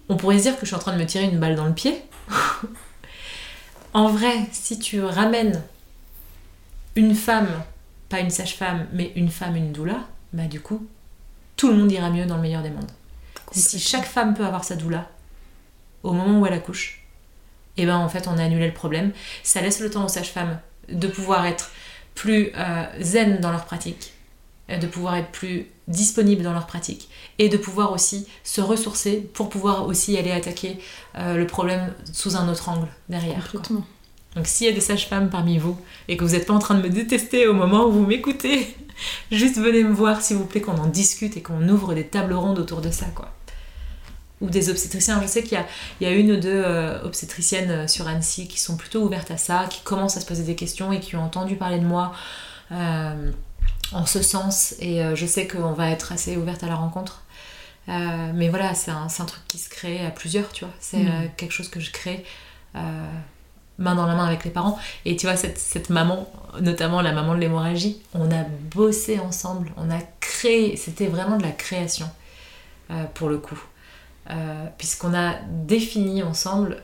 On 0.10 0.18
pourrait 0.18 0.38
se 0.38 0.44
dire 0.44 0.56
que 0.56 0.62
je 0.62 0.68
suis 0.68 0.76
en 0.76 0.80
train 0.80 0.94
de 0.94 1.02
me 1.02 1.06
tirer 1.06 1.26
une 1.26 1.40
balle 1.40 1.56
dans 1.56 1.66
le 1.66 1.74
pied. 1.74 2.02
en 3.94 4.10
vrai, 4.10 4.48
si 4.52 4.80
tu 4.80 5.02
ramènes 5.02 5.62
une 6.96 7.16
femme, 7.16 7.50
pas 8.10 8.20
une 8.20 8.30
sage-femme, 8.30 8.88
mais 8.94 9.12
une 9.16 9.30
femme, 9.30 9.56
une 9.56 9.72
doula, 9.72 10.00
bah 10.34 10.46
du 10.46 10.60
coup, 10.60 10.86
tout 11.58 11.70
le 11.70 11.76
monde 11.76 11.92
ira 11.92 12.10
mieux 12.10 12.26
dans 12.26 12.36
le 12.36 12.42
meilleur 12.42 12.62
des 12.62 12.70
mondes. 12.70 12.92
Si 13.52 13.80
chaque 13.80 14.06
femme 14.06 14.34
peut 14.34 14.46
avoir 14.46 14.64
sa 14.64 14.76
doula 14.76 15.10
au 16.04 16.12
moment 16.12 16.40
où 16.40 16.46
elle 16.46 16.54
accouche, 16.54 17.04
et 17.76 17.84
eh 17.84 17.86
ben 17.86 17.98
en 17.98 18.10
fait 18.10 18.28
on 18.28 18.38
a 18.38 18.44
annulé 18.44 18.68
le 18.68 18.74
problème. 18.74 19.12
Ça 19.42 19.62
laisse 19.62 19.80
le 19.80 19.90
temps 19.90 20.06
aux 20.06 20.10
sages-femmes 20.10 20.60
de 20.90 21.08
pouvoir 21.08 21.46
être 21.46 21.72
plus 22.16 22.52
euh, 22.56 22.86
zen 23.02 23.40
dans 23.40 23.52
leur 23.52 23.66
pratique, 23.66 24.14
de 24.70 24.88
pouvoir 24.88 25.16
être 25.16 25.32
plus 25.32 25.68
disponible 25.88 26.44
dans 26.44 26.54
leur 26.54 26.68
pratique 26.68 27.10
et 27.40 27.50
de 27.50 27.58
pouvoir 27.58 27.92
aussi 27.92 28.28
se 28.44 28.62
ressourcer 28.62 29.18
pour 29.34 29.50
pouvoir 29.50 29.88
aussi 29.88 30.18
aller 30.18 30.32
attaquer 30.32 30.80
euh, 31.18 31.36
le 31.36 31.48
problème 31.48 31.94
sous 32.12 32.36
un 32.36 32.50
autre 32.50 32.70
angle 32.70 32.88
derrière. 33.10 33.52
Donc 34.36 34.48
s'il 34.48 34.68
y 34.68 34.70
a 34.70 34.74
des 34.74 34.82
sages-femmes 34.82 35.30
parmi 35.30 35.58
vous 35.58 35.78
et 36.08 36.18
que 36.18 36.24
vous 36.24 36.32
n'êtes 36.32 36.48
pas 36.48 36.54
en 36.54 36.60
train 36.60 36.76
de 36.76 36.82
me 36.82 36.90
détester 36.90 37.48
au 37.48 37.54
moment 37.54 37.86
où 37.86 37.92
vous 37.92 38.06
m'écoutez, 38.06 38.76
juste 39.32 39.58
venez 39.58 39.84
me 39.84 39.94
voir 39.94 40.22
s'il 40.22 40.38
vous 40.38 40.46
plaît 40.46 40.62
qu'on 40.62 40.78
en 40.78 40.88
discute 40.88 41.38
et 41.38 41.42
qu'on 41.42 41.68
ouvre 41.70 41.94
des 41.94 42.08
tables 42.08 42.34
rondes 42.34 42.60
autour 42.60 42.82
de 42.82 42.90
ça 42.90 43.06
quoi 43.14 43.32
ou 44.44 44.50
des 44.50 44.70
obstétriciens. 44.70 45.22
Je 45.22 45.28
sais 45.28 45.42
qu'il 45.42 45.58
y, 46.02 46.04
y 46.04 46.08
a, 46.08 46.12
une 46.12 46.34
ou 46.34 46.38
deux 46.38 46.62
euh, 46.64 47.02
obstétriciennes 47.04 47.72
euh, 47.72 47.88
sur 47.88 48.08
Annecy 48.08 48.48
qui 48.48 48.60
sont 48.60 48.76
plutôt 48.76 49.02
ouvertes 49.02 49.32
à 49.32 49.38
ça, 49.38 49.66
qui 49.70 49.82
commencent 49.82 50.18
à 50.18 50.22
se 50.22 50.26
poser 50.26 50.44
des 50.44 50.56
questions 50.56 50.92
et 50.92 51.00
qui 51.00 51.16
ont 51.16 51.24
entendu 51.24 51.56
parler 51.56 51.80
de 51.80 51.86
moi 51.86 52.14
euh, 52.74 53.32
en 53.94 54.06
ce 54.06 54.22
sens. 54.22 54.76
Et 54.80 55.02
je 55.16 55.26
sais 55.26 55.48
qu'on 55.48 55.72
va 55.72 55.90
être 55.90 56.12
assez 56.12 56.36
ouverte 56.36 56.64
à 56.64 56.68
la 56.68 56.76
rencontre. 56.76 57.24
mais 57.88 58.50
voilà, 58.50 58.74
c'est 58.74 58.92
un, 58.92 59.08
un, 59.08 59.26
truc 59.26 59.44
qui 59.48 59.58
se 59.58 59.70
crée 59.70 60.06
à 60.06 60.12
plusieurs, 60.12 60.52
tu 60.52 60.66
vois. 60.66 60.74
C'est 60.80 61.04
mm. 61.04 61.32
quelque 61.38 61.52
chose 61.52 61.70
que 61.70 61.80
je 61.80 61.92
crée 61.92 62.26
main 63.80 63.96
dans 63.96 64.06
la 64.06 64.16
main 64.16 64.26
avec 64.26 64.44
les 64.44 64.52
parents. 64.52 64.78
Et 65.06 65.16
tu 65.16 65.26
vois, 65.26 65.36
cette, 65.36 65.58
cette 65.58 65.90
maman, 65.90 66.28
notamment 66.60 67.02
la 67.02 67.12
maman 67.12 67.36
de 67.36 67.40
l'hémorragie, 67.40 68.02
on 68.14 68.32
a 68.32 68.44
bossé 68.74 69.20
ensemble, 69.20 69.72
on 69.78 69.90
a 69.92 70.00
créé, 70.20 70.76
c'était 70.76 71.08
vraiment 71.08 71.38
de 71.38 71.44
la 71.44 71.52
création. 71.52 72.10
pour 73.14 73.30
le 73.30 73.38
coup. 73.38 73.62
Puisqu'on 74.78 75.14
a 75.14 75.36
défini 75.50 76.24
ensemble 76.24 76.82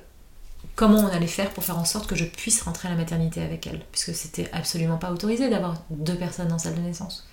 comment 0.75 1.00
on 1.00 1.08
allait 1.08 1.27
faire 1.27 1.50
pour 1.51 1.63
faire 1.63 1.77
en 1.77 1.86
sorte 1.86 2.08
que 2.08 2.15
je 2.15 2.24
puisse 2.25 2.62
rentrer 2.62 2.88
à 2.88 2.91
la 2.91 2.98
maternité 2.98 3.41
avec 3.41 3.67
elle, 3.67 3.81
puisque 3.91 4.15
c'était 4.15 4.50
absolument 4.53 4.98
pas 4.98 5.12
autorisé 5.12 5.50
d'avoir 5.50 5.84
deux 5.89 6.15
personnes 6.15 6.51
en 6.53 6.58
salle 6.58 6.75
de 6.75 6.79
naissance. 6.79 7.27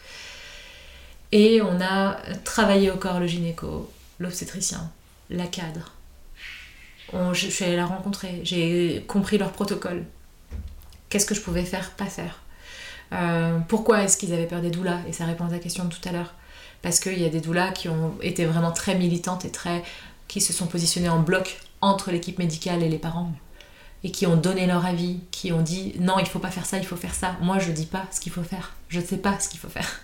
Et 1.30 1.60
on 1.62 1.80
a 1.80 2.16
travaillé 2.42 2.90
au 2.90 2.96
corps 2.96 3.20
le 3.20 3.26
gynéco, 3.26 3.90
l'obstétricien, 4.18 4.90
la 5.30 5.46
cadre. 5.46 5.92
je, 7.12 7.46
suis 7.48 7.64
allée 7.64 7.76
la 7.76 7.86
rencontrer, 7.86 8.40
j'ai 8.42 9.04
compris 9.06 9.38
leur 9.38 9.52
protocole. 9.52 10.04
Qu'est-ce 11.08 11.26
que 11.26 11.34
je 11.34 11.40
pouvais 11.40 11.64
faire, 11.64 11.92
pas 11.92 12.06
faire. 12.06 12.42
Euh, 13.12 13.58
pourquoi 13.68 14.02
est-ce 14.02 14.16
qu'ils 14.16 14.32
avaient 14.32 14.46
peur 14.46 14.60
des 14.60 14.70
doulas? 14.70 15.00
Et 15.08 15.12
ça 15.12 15.24
répond 15.24 15.46
à 15.46 15.50
ta 15.50 15.58
question 15.58 15.84
de 15.84 15.94
tout 15.94 16.08
à 16.08 16.12
l'heure. 16.12 16.34
Parce 16.82 17.00
qu'il 17.00 17.20
y 17.20 17.24
a 17.24 17.28
des 17.28 17.40
doulas 17.40 17.72
qui 17.72 17.88
ont 17.88 18.14
été 18.22 18.44
vraiment 18.44 18.72
très 18.72 18.94
militantes 18.94 19.44
et 19.44 19.50
très 19.50 19.82
qui 20.28 20.40
se 20.40 20.52
sont 20.52 20.66
positionnées 20.66 21.08
en 21.08 21.20
bloc 21.20 21.58
entre 21.80 22.10
l'équipe 22.10 22.38
médicale 22.38 22.82
et 22.82 22.88
les 22.88 22.98
parents 22.98 23.32
et 24.04 24.10
qui 24.10 24.26
ont 24.26 24.36
donné 24.36 24.66
leur 24.66 24.86
avis, 24.86 25.20
qui 25.30 25.52
ont 25.52 25.62
dit 25.62 25.94
non, 25.98 26.18
il 26.18 26.26
faut 26.26 26.38
pas 26.38 26.50
faire 26.50 26.66
ça, 26.66 26.78
il 26.78 26.86
faut 26.86 26.96
faire 26.96 27.14
ça. 27.14 27.36
Moi, 27.40 27.58
je 27.58 27.72
dis 27.72 27.86
pas 27.86 28.06
ce 28.12 28.20
qu'il 28.20 28.32
faut 28.32 28.42
faire. 28.42 28.74
Je 28.88 29.00
ne 29.00 29.04
sais 29.04 29.18
pas 29.18 29.38
ce 29.40 29.48
qu'il 29.48 29.58
faut 29.58 29.68
faire. 29.68 30.00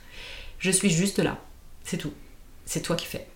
Je 0.59 0.71
suis 0.71 0.91
juste 0.91 1.19
là. 1.19 1.39
C'est 1.85 1.99
tout. 1.99 2.13
C'est 2.65 2.81
toi 2.81 2.97
qui 2.97 3.07
fais. 3.07 3.27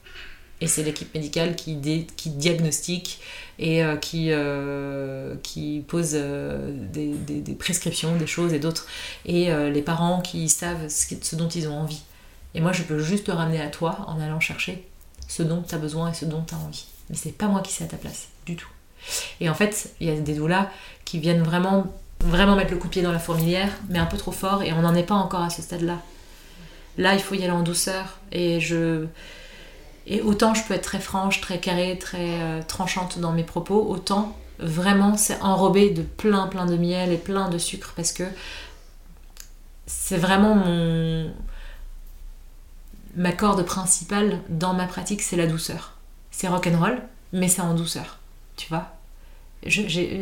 Et 0.60 0.66
c'est 0.68 0.82
l'équipe 0.82 1.12
médicale 1.14 1.54
qui, 1.54 1.76
diagnostique 1.76 3.20
et 3.58 3.84
euh, 3.84 3.96
qui, 3.96 4.28
euh, 4.30 5.36
qui 5.42 5.84
pose 5.86 6.12
euh, 6.14 6.72
des, 6.92 7.54
prescriptions, 7.58 8.16
des 8.16 8.26
choses 8.26 8.54
et 8.54 8.58
d'autres. 8.58 8.86
Et 9.26 9.50
les 9.70 9.82
parents 9.82 10.20
qui 10.20 10.48
savent 10.48 10.88
ce, 10.88 11.36
dont 11.36 11.48
ils 11.48 11.68
ont 11.68 11.78
envie. 11.78 12.02
Et 12.56 12.60
moi, 12.60 12.72
je 12.72 12.82
peux 12.82 12.98
juste 12.98 13.26
te 13.26 13.30
ramener 13.30 13.60
à 13.60 13.68
toi 13.68 13.98
en 14.06 14.18
allant 14.18 14.40
chercher 14.40 14.88
ce 15.28 15.42
dont 15.42 15.62
tu 15.62 15.74
as 15.74 15.78
besoin 15.78 16.10
et 16.10 16.14
ce 16.14 16.24
dont 16.24 16.42
tu 16.42 16.54
as 16.54 16.58
envie. 16.58 16.86
Mais 17.10 17.16
c'est 17.16 17.32
pas 17.36 17.48
moi 17.48 17.60
qui 17.60 17.70
sais 17.70 17.84
à 17.84 17.86
ta 17.86 17.98
place, 17.98 18.28
du 18.46 18.56
tout. 18.56 18.70
Et 19.40 19.50
en 19.50 19.54
fait, 19.54 19.92
il 20.00 20.08
y 20.08 20.10
a 20.10 20.18
des 20.18 20.34
doulas 20.34 20.70
qui 21.04 21.18
viennent 21.18 21.42
vraiment, 21.42 21.86
vraiment 22.20 22.56
mettre 22.56 22.72
le 22.72 22.78
coup 22.78 22.88
pied 22.88 23.02
dans 23.02 23.12
la 23.12 23.18
fourmilière, 23.18 23.68
mais 23.90 23.98
un 23.98 24.06
peu 24.06 24.16
trop 24.16 24.32
fort, 24.32 24.62
et 24.62 24.72
on 24.72 24.80
n'en 24.80 24.94
est 24.94 25.02
pas 25.02 25.14
encore 25.14 25.42
à 25.42 25.50
ce 25.50 25.60
stade-là. 25.60 25.98
Là, 26.96 27.12
il 27.12 27.20
faut 27.20 27.34
y 27.34 27.42
aller 27.42 27.50
en 27.50 27.62
douceur. 27.62 28.18
Et 28.32 28.58
je. 28.58 29.04
Et 30.06 30.22
autant 30.22 30.54
je 30.54 30.62
peux 30.64 30.72
être 30.72 30.84
très 30.84 31.00
franche, 31.00 31.42
très 31.42 31.58
carrée, 31.58 31.98
très 31.98 32.40
euh, 32.40 32.62
tranchante 32.66 33.18
dans 33.18 33.32
mes 33.32 33.42
propos, 33.42 33.84
autant 33.86 34.34
vraiment 34.60 35.16
c'est 35.18 35.38
enrobé 35.42 35.90
de 35.90 36.00
plein 36.00 36.46
plein 36.46 36.64
de 36.64 36.76
miel 36.76 37.12
et 37.12 37.18
plein 37.18 37.50
de 37.50 37.58
sucre 37.58 37.92
parce 37.94 38.12
que 38.12 38.22
c'est 39.86 40.16
vraiment 40.16 40.54
mon 40.54 41.30
ma 43.16 43.32
corde 43.32 43.64
principale 43.64 44.40
dans 44.48 44.74
ma 44.74 44.86
pratique, 44.86 45.22
c'est 45.22 45.36
la 45.36 45.46
douceur. 45.46 45.94
C'est 46.30 46.48
rock'n'roll, 46.48 47.02
mais 47.32 47.48
c'est 47.48 47.62
en 47.62 47.74
douceur, 47.74 48.18
tu 48.56 48.68
vois. 48.68 48.92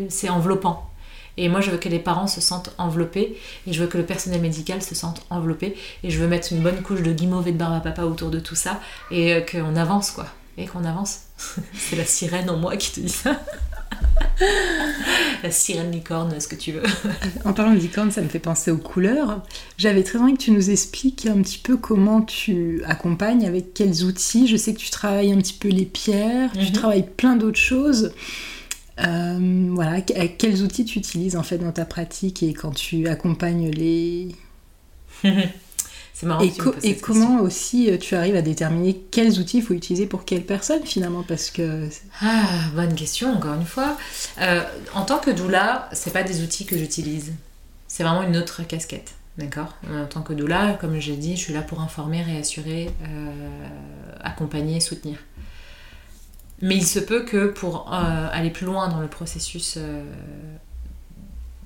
C'est 0.09 0.29
enveloppant. 0.29 0.89
Et 1.37 1.49
moi, 1.49 1.61
je 1.61 1.71
veux 1.73 1.79
que 1.79 1.89
les 1.89 1.99
parents 1.99 2.29
se 2.29 2.41
sentent 2.41 2.73
enveloppés, 2.79 3.37
et 3.67 3.73
je 3.73 3.83
veux 3.83 3.89
que 3.89 3.99
le 3.99 4.07
personnel 4.07 4.41
médical 4.41 4.81
se 4.83 4.95
sente 4.95 5.27
enveloppé, 5.31 5.77
et 6.05 6.11
je 6.11 6.21
veux 6.21 6.29
mettre 6.29 6.53
une 6.53 6.63
bonne 6.63 6.81
couche 6.83 7.03
de 7.03 7.13
guimauve 7.13 7.49
et 7.49 7.53
de 7.53 7.59
barbe 7.59 7.75
à 7.75 7.81
papa 7.81 8.05
autour 8.05 8.31
de 8.31 8.39
tout 8.39 8.55
ça, 8.55 8.81
et 9.11 9.35
euh, 9.35 9.41
qu'on 9.41 9.75
avance, 9.75 10.13
quoi. 10.13 10.27
Et 10.57 10.67
qu'on 10.67 10.85
avance. 10.85 11.23
c'est 11.75 11.97
la 11.97 12.05
sirène 12.05 12.49
en 12.49 12.57
moi 12.57 12.77
qui 12.77 12.93
te 12.93 13.01
dit 13.01 13.09
ça. 13.09 13.41
la 15.43 15.51
sirène 15.51 15.93
licorne, 15.93 16.39
ce 16.41 16.49
que 16.49 16.57
tu 16.57 16.73
veux. 16.73 16.83
en 17.45 17.53
parlant 17.53 17.73
de 17.75 17.79
licorne, 17.79 18.11
ça 18.11 18.21
me 18.21 18.29
fait 18.29 18.39
penser 18.39 18.71
aux 18.71 18.79
couleurs. 18.79 19.43
J'avais 19.79 20.03
très 20.03 20.19
envie 20.19 20.35
que 20.35 20.43
tu 20.43 20.51
nous 20.51 20.71
expliques 20.71 21.27
un 21.27 21.41
petit 21.43 21.59
peu 21.59 21.77
comment 21.77 22.23
tu 22.23 22.83
accompagnes, 22.87 23.47
avec 23.47 23.75
quels 23.75 24.05
outils. 24.05 24.47
Je 24.47 24.57
sais 24.57 24.75
que 24.75 24.79
tu 24.79 24.91
travailles 24.91 25.33
un 25.33 25.39
petit 25.39 25.55
peu 25.55 25.69
les 25.69 25.87
pierres, 25.87 26.51
tu 26.53 26.67
mhm. 26.67 26.73
travailles 26.73 27.09
plein 27.17 27.37
d'autres 27.37 27.59
choses. 27.59 28.13
Euh, 29.01 29.69
voilà, 29.73 30.01
quels 30.01 30.63
outils 30.63 30.85
tu 30.85 30.99
utilises 30.99 31.37
en 31.37 31.43
fait 31.43 31.59
dans 31.59 31.73
ta 31.73 31.85
pratique 31.85 32.43
et 32.43 32.53
quand 32.53 32.73
tu 32.73 33.09
accompagnes 33.09 33.71
les. 33.71 34.35
C'est 36.15 36.27
marrant. 36.27 36.43
Et, 36.43 36.53
et 36.89 36.97
comment 36.97 37.41
aussi 37.41 37.91
euh, 37.91 37.99
tu 37.99 38.15
arrives 38.15 38.37
à 38.37 38.43
déterminer 38.43 39.05
quels 39.11 39.41
outils 39.41 39.59
il 39.59 39.63
faut 39.63 39.75
utiliser 39.75 40.07
pour 40.07 40.25
quelle 40.25 40.45
personne 40.45 40.85
finalement 40.85 41.25
Parce 41.27 41.51
que. 41.51 41.89
Ah, 42.23 42.45
bonne 42.75 42.95
question, 42.95 43.33
encore 43.33 43.55
une 43.55 43.67
fois. 43.67 43.99
Euh, 44.41 44.63
en 44.95 45.05
tant 45.05 45.19
que 45.19 45.31
doula, 45.31 45.91
c'est 45.93 46.13
pas 46.13 46.23
des 46.23 46.43
outils 46.43 46.65
que 46.65 46.79
j'utilise. 46.79 47.33
C'est 47.89 48.05
vraiment 48.05 48.23
une 48.23 48.37
autre 48.37 48.63
casquette. 48.63 49.15
D'accord? 49.37 49.77
En 49.91 50.07
tant 50.07 50.23
que 50.23 50.33
doula, 50.33 50.79
comme 50.81 50.99
j'ai 51.01 51.17
dit, 51.17 51.37
je 51.37 51.41
suis 51.41 51.53
là 51.53 51.61
pour 51.61 51.81
informer, 51.81 52.23
réassurer, 52.23 52.89
accompagner, 54.23 54.79
soutenir. 54.79 55.19
Mais 56.65 56.77
il 56.77 56.87
se 56.87 56.99
peut 56.99 57.25
que 57.25 57.49
pour 57.49 57.93
euh, 57.93 58.29
aller 58.33 58.51
plus 58.51 58.67
loin 58.67 58.89
dans 58.89 59.01
le 59.01 59.09
processus 59.09 59.75
euh, 59.77 60.03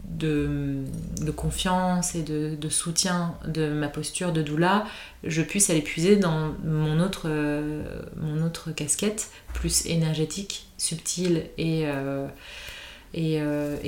de, 0.09 0.85
confiance 1.37 2.15
et 2.15 2.23
de, 2.23 2.69
soutien 2.69 3.35
de 3.47 3.69
ma 3.69 3.89
posture 3.89 4.33
de 4.33 4.43
doula, 4.43 4.87
je 5.25 5.43
puisse 5.43 5.71
aller 5.71 5.83
puiser 5.83 6.17
dans 6.17 6.55
mon 6.65 7.01
autre, 7.01 7.23
euh, 7.27 7.83
casquette, 8.75 9.31
plus 9.55 9.87
énergétique, 9.87 10.67
subtile 10.77 11.45
et, 11.59 11.87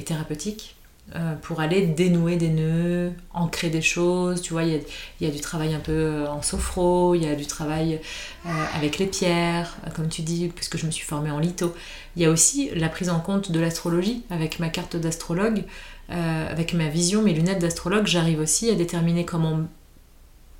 thérapeutique 0.04 0.76
euh, 1.16 1.34
pour 1.42 1.58
aller 1.58 1.86
dénouer 1.86 2.36
des 2.36 2.50
nœuds, 2.50 3.12
ancrer 3.34 3.68
des 3.68 3.82
choses. 3.82 4.42
Tu 4.42 4.52
vois, 4.52 4.62
il 4.62 4.80
y 5.20 5.26
a, 5.26 5.30
du 5.30 5.40
travail 5.40 5.74
un 5.74 5.80
peu 5.80 5.90
euh, 5.90 6.28
en 6.28 6.40
sophro, 6.40 7.16
il 7.16 7.24
y 7.24 7.26
a 7.26 7.34
du 7.34 7.46
travail 7.46 8.00
euh, 8.46 8.48
avec 8.76 8.98
les 8.98 9.06
pierres, 9.06 9.76
comme 9.96 10.08
tu 10.08 10.22
dis, 10.22 10.48
puisque 10.54 10.76
je 10.76 10.86
me 10.86 10.92
suis 10.92 11.04
formée 11.04 11.32
en 11.32 11.40
litho. 11.40 11.74
Il 12.14 12.22
y 12.22 12.26
a 12.26 12.30
aussi 12.30 12.70
la 12.76 12.88
prise 12.88 13.10
en 13.10 13.18
compte 13.18 13.50
de 13.50 13.58
l'astrologie 13.58 14.22
avec 14.30 14.60
ma 14.60 14.68
carte 14.68 14.94
d'astrologue, 14.94 15.64
avec 16.10 16.74
ma 16.74 16.88
vision, 16.88 17.22
mes 17.22 17.32
lunettes 17.32 17.60
d'astrologue. 17.60 18.06
J'arrive 18.06 18.40
aussi 18.40 18.68
à 18.68 18.74
déterminer 18.74 19.24
comment 19.24 19.60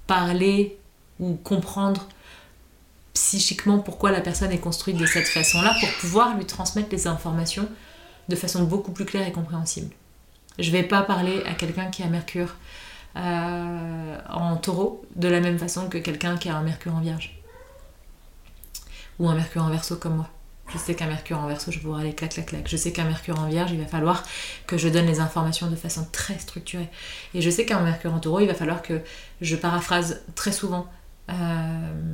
parler 0.07 0.79
ou 1.19 1.35
comprendre 1.35 2.07
psychiquement 3.15 3.79
pourquoi 3.79 4.11
la 4.11 4.21
personne 4.21 4.53
est 4.53 4.59
construite 4.59 4.97
de 4.97 5.07
cette 5.07 5.29
façon-là 5.29 5.75
pour 5.79 5.89
pouvoir 6.01 6.37
lui 6.37 6.47
transmettre 6.47 6.89
les 6.91 7.07
informations 7.07 7.69
de 8.29 8.37
façon 8.37 8.65
beaucoup 8.65 8.93
plus 8.93 9.05
claire 9.05 9.27
et 9.27 9.33
compréhensible. 9.33 9.95
Je 10.59 10.71
vais 10.71 10.83
pas 10.83 11.03
parler 11.03 11.43
à 11.45 11.55
quelqu'un 11.55 11.87
qui 11.87 12.03
a 12.03 12.07
Mercure 12.07 12.55
euh, 13.17 14.19
en 14.29 14.57
taureau 14.57 15.03
de 15.17 15.29
la 15.29 15.41
même 15.41 15.59
façon 15.59 15.89
que 15.89 15.99
quelqu'un 15.99 16.37
qui 16.37 16.49
a 16.49 16.57
un 16.57 16.63
Mercure 16.63 16.95
en 16.95 17.01
vierge. 17.01 17.41
Ou 19.19 19.29
un 19.29 19.35
Mercure 19.35 19.65
en 19.65 19.71
verso 19.71 19.97
comme 19.97 20.17
moi. 20.17 20.29
Je 20.73 20.79
sais 20.79 20.95
qu'un 20.95 21.07
Mercure 21.07 21.39
en 21.39 21.47
verso, 21.47 21.71
je 21.71 21.79
pourrais 21.79 22.03
aller 22.03 22.15
clac 22.15 22.31
clac 22.33 22.47
clac. 22.47 22.69
Je 22.69 22.77
sais 22.77 22.93
qu'un 22.93 23.05
Mercure 23.05 23.39
en 23.39 23.47
vierge, 23.47 23.71
il 23.73 23.81
va 23.81 23.87
falloir 23.87 24.23
que 24.67 24.79
je 24.79 24.89
donne 24.89 25.07
les 25.07 25.21
informations 25.21 25.69
de 25.69 25.77
façon 25.77 26.07
très 26.13 26.39
structurée. 26.39 26.89
Et 27.35 27.43
je 27.43 27.51
sais 27.51 27.67
qu'un 27.67 27.81
Mercure 27.81 28.15
en 28.15 28.21
taureau, 28.21 28.41
il 28.41 28.47
va 28.47 28.55
falloir 28.55 28.83
que 28.83 29.01
je 29.41 29.57
paraphrase 29.57 30.21
très 30.35 30.53
souvent 30.53 30.87
euh, 31.31 31.35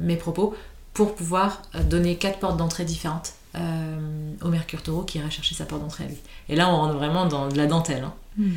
mes 0.00 0.16
propos 0.16 0.56
pour 0.94 1.14
pouvoir 1.14 1.62
donner 1.90 2.16
quatre 2.16 2.38
portes 2.38 2.56
d'entrée 2.56 2.84
différentes 2.84 3.34
euh, 3.54 4.32
au 4.42 4.48
Mercure 4.48 4.82
Taureau 4.82 5.02
qui 5.02 5.18
ira 5.18 5.30
chercher 5.30 5.54
sa 5.54 5.64
porte 5.64 5.82
d'entrée 5.82 6.04
à 6.04 6.08
lui. 6.08 6.18
Et 6.48 6.56
là, 6.56 6.68
on 6.68 6.76
rentre 6.76 6.94
vraiment 6.94 7.26
dans 7.26 7.48
de 7.48 7.56
la 7.56 7.66
dentelle. 7.66 8.04
Hein. 8.04 8.14
Hmm. 8.38 8.52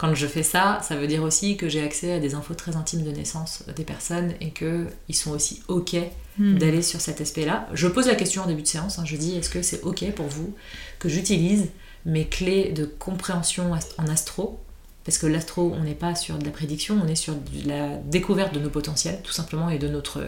Quand 0.00 0.14
je 0.14 0.26
fais 0.26 0.42
ça, 0.42 0.78
ça 0.82 0.96
veut 0.96 1.06
dire 1.06 1.22
aussi 1.22 1.58
que 1.58 1.68
j'ai 1.68 1.82
accès 1.82 2.14
à 2.14 2.20
des 2.20 2.34
infos 2.34 2.54
très 2.54 2.74
intimes 2.74 3.02
de 3.02 3.10
naissance 3.10 3.64
des 3.76 3.84
personnes 3.84 4.32
et 4.40 4.50
qu'ils 4.50 5.14
sont 5.14 5.30
aussi 5.30 5.62
OK 5.68 5.94
hmm. 6.38 6.56
d'aller 6.56 6.80
sur 6.80 7.02
cet 7.02 7.20
aspect-là. 7.20 7.68
Je 7.74 7.86
pose 7.86 8.06
la 8.06 8.14
question 8.14 8.42
en 8.42 8.46
début 8.46 8.62
de 8.62 8.66
séance, 8.66 8.98
hein. 8.98 9.04
je 9.04 9.14
dis 9.16 9.36
est-ce 9.36 9.50
que 9.50 9.60
c'est 9.60 9.82
OK 9.82 10.10
pour 10.12 10.24
vous 10.24 10.54
que 11.00 11.10
j'utilise 11.10 11.66
mes 12.06 12.26
clés 12.26 12.72
de 12.72 12.86
compréhension 12.86 13.72
en 13.98 14.06
astro? 14.06 14.58
Parce 15.04 15.18
que 15.18 15.26
l'astro, 15.26 15.70
on 15.78 15.82
n'est 15.82 15.94
pas 15.94 16.14
sur 16.14 16.38
de 16.38 16.46
la 16.46 16.50
prédiction, 16.50 16.98
on 17.04 17.06
est 17.06 17.14
sur 17.14 17.34
de 17.34 17.68
la 17.68 17.96
découverte 17.96 18.54
de 18.54 18.60
nos 18.60 18.70
potentiels, 18.70 19.20
tout 19.22 19.32
simplement, 19.32 19.68
et 19.68 19.78
de 19.78 19.88
notre, 19.88 20.24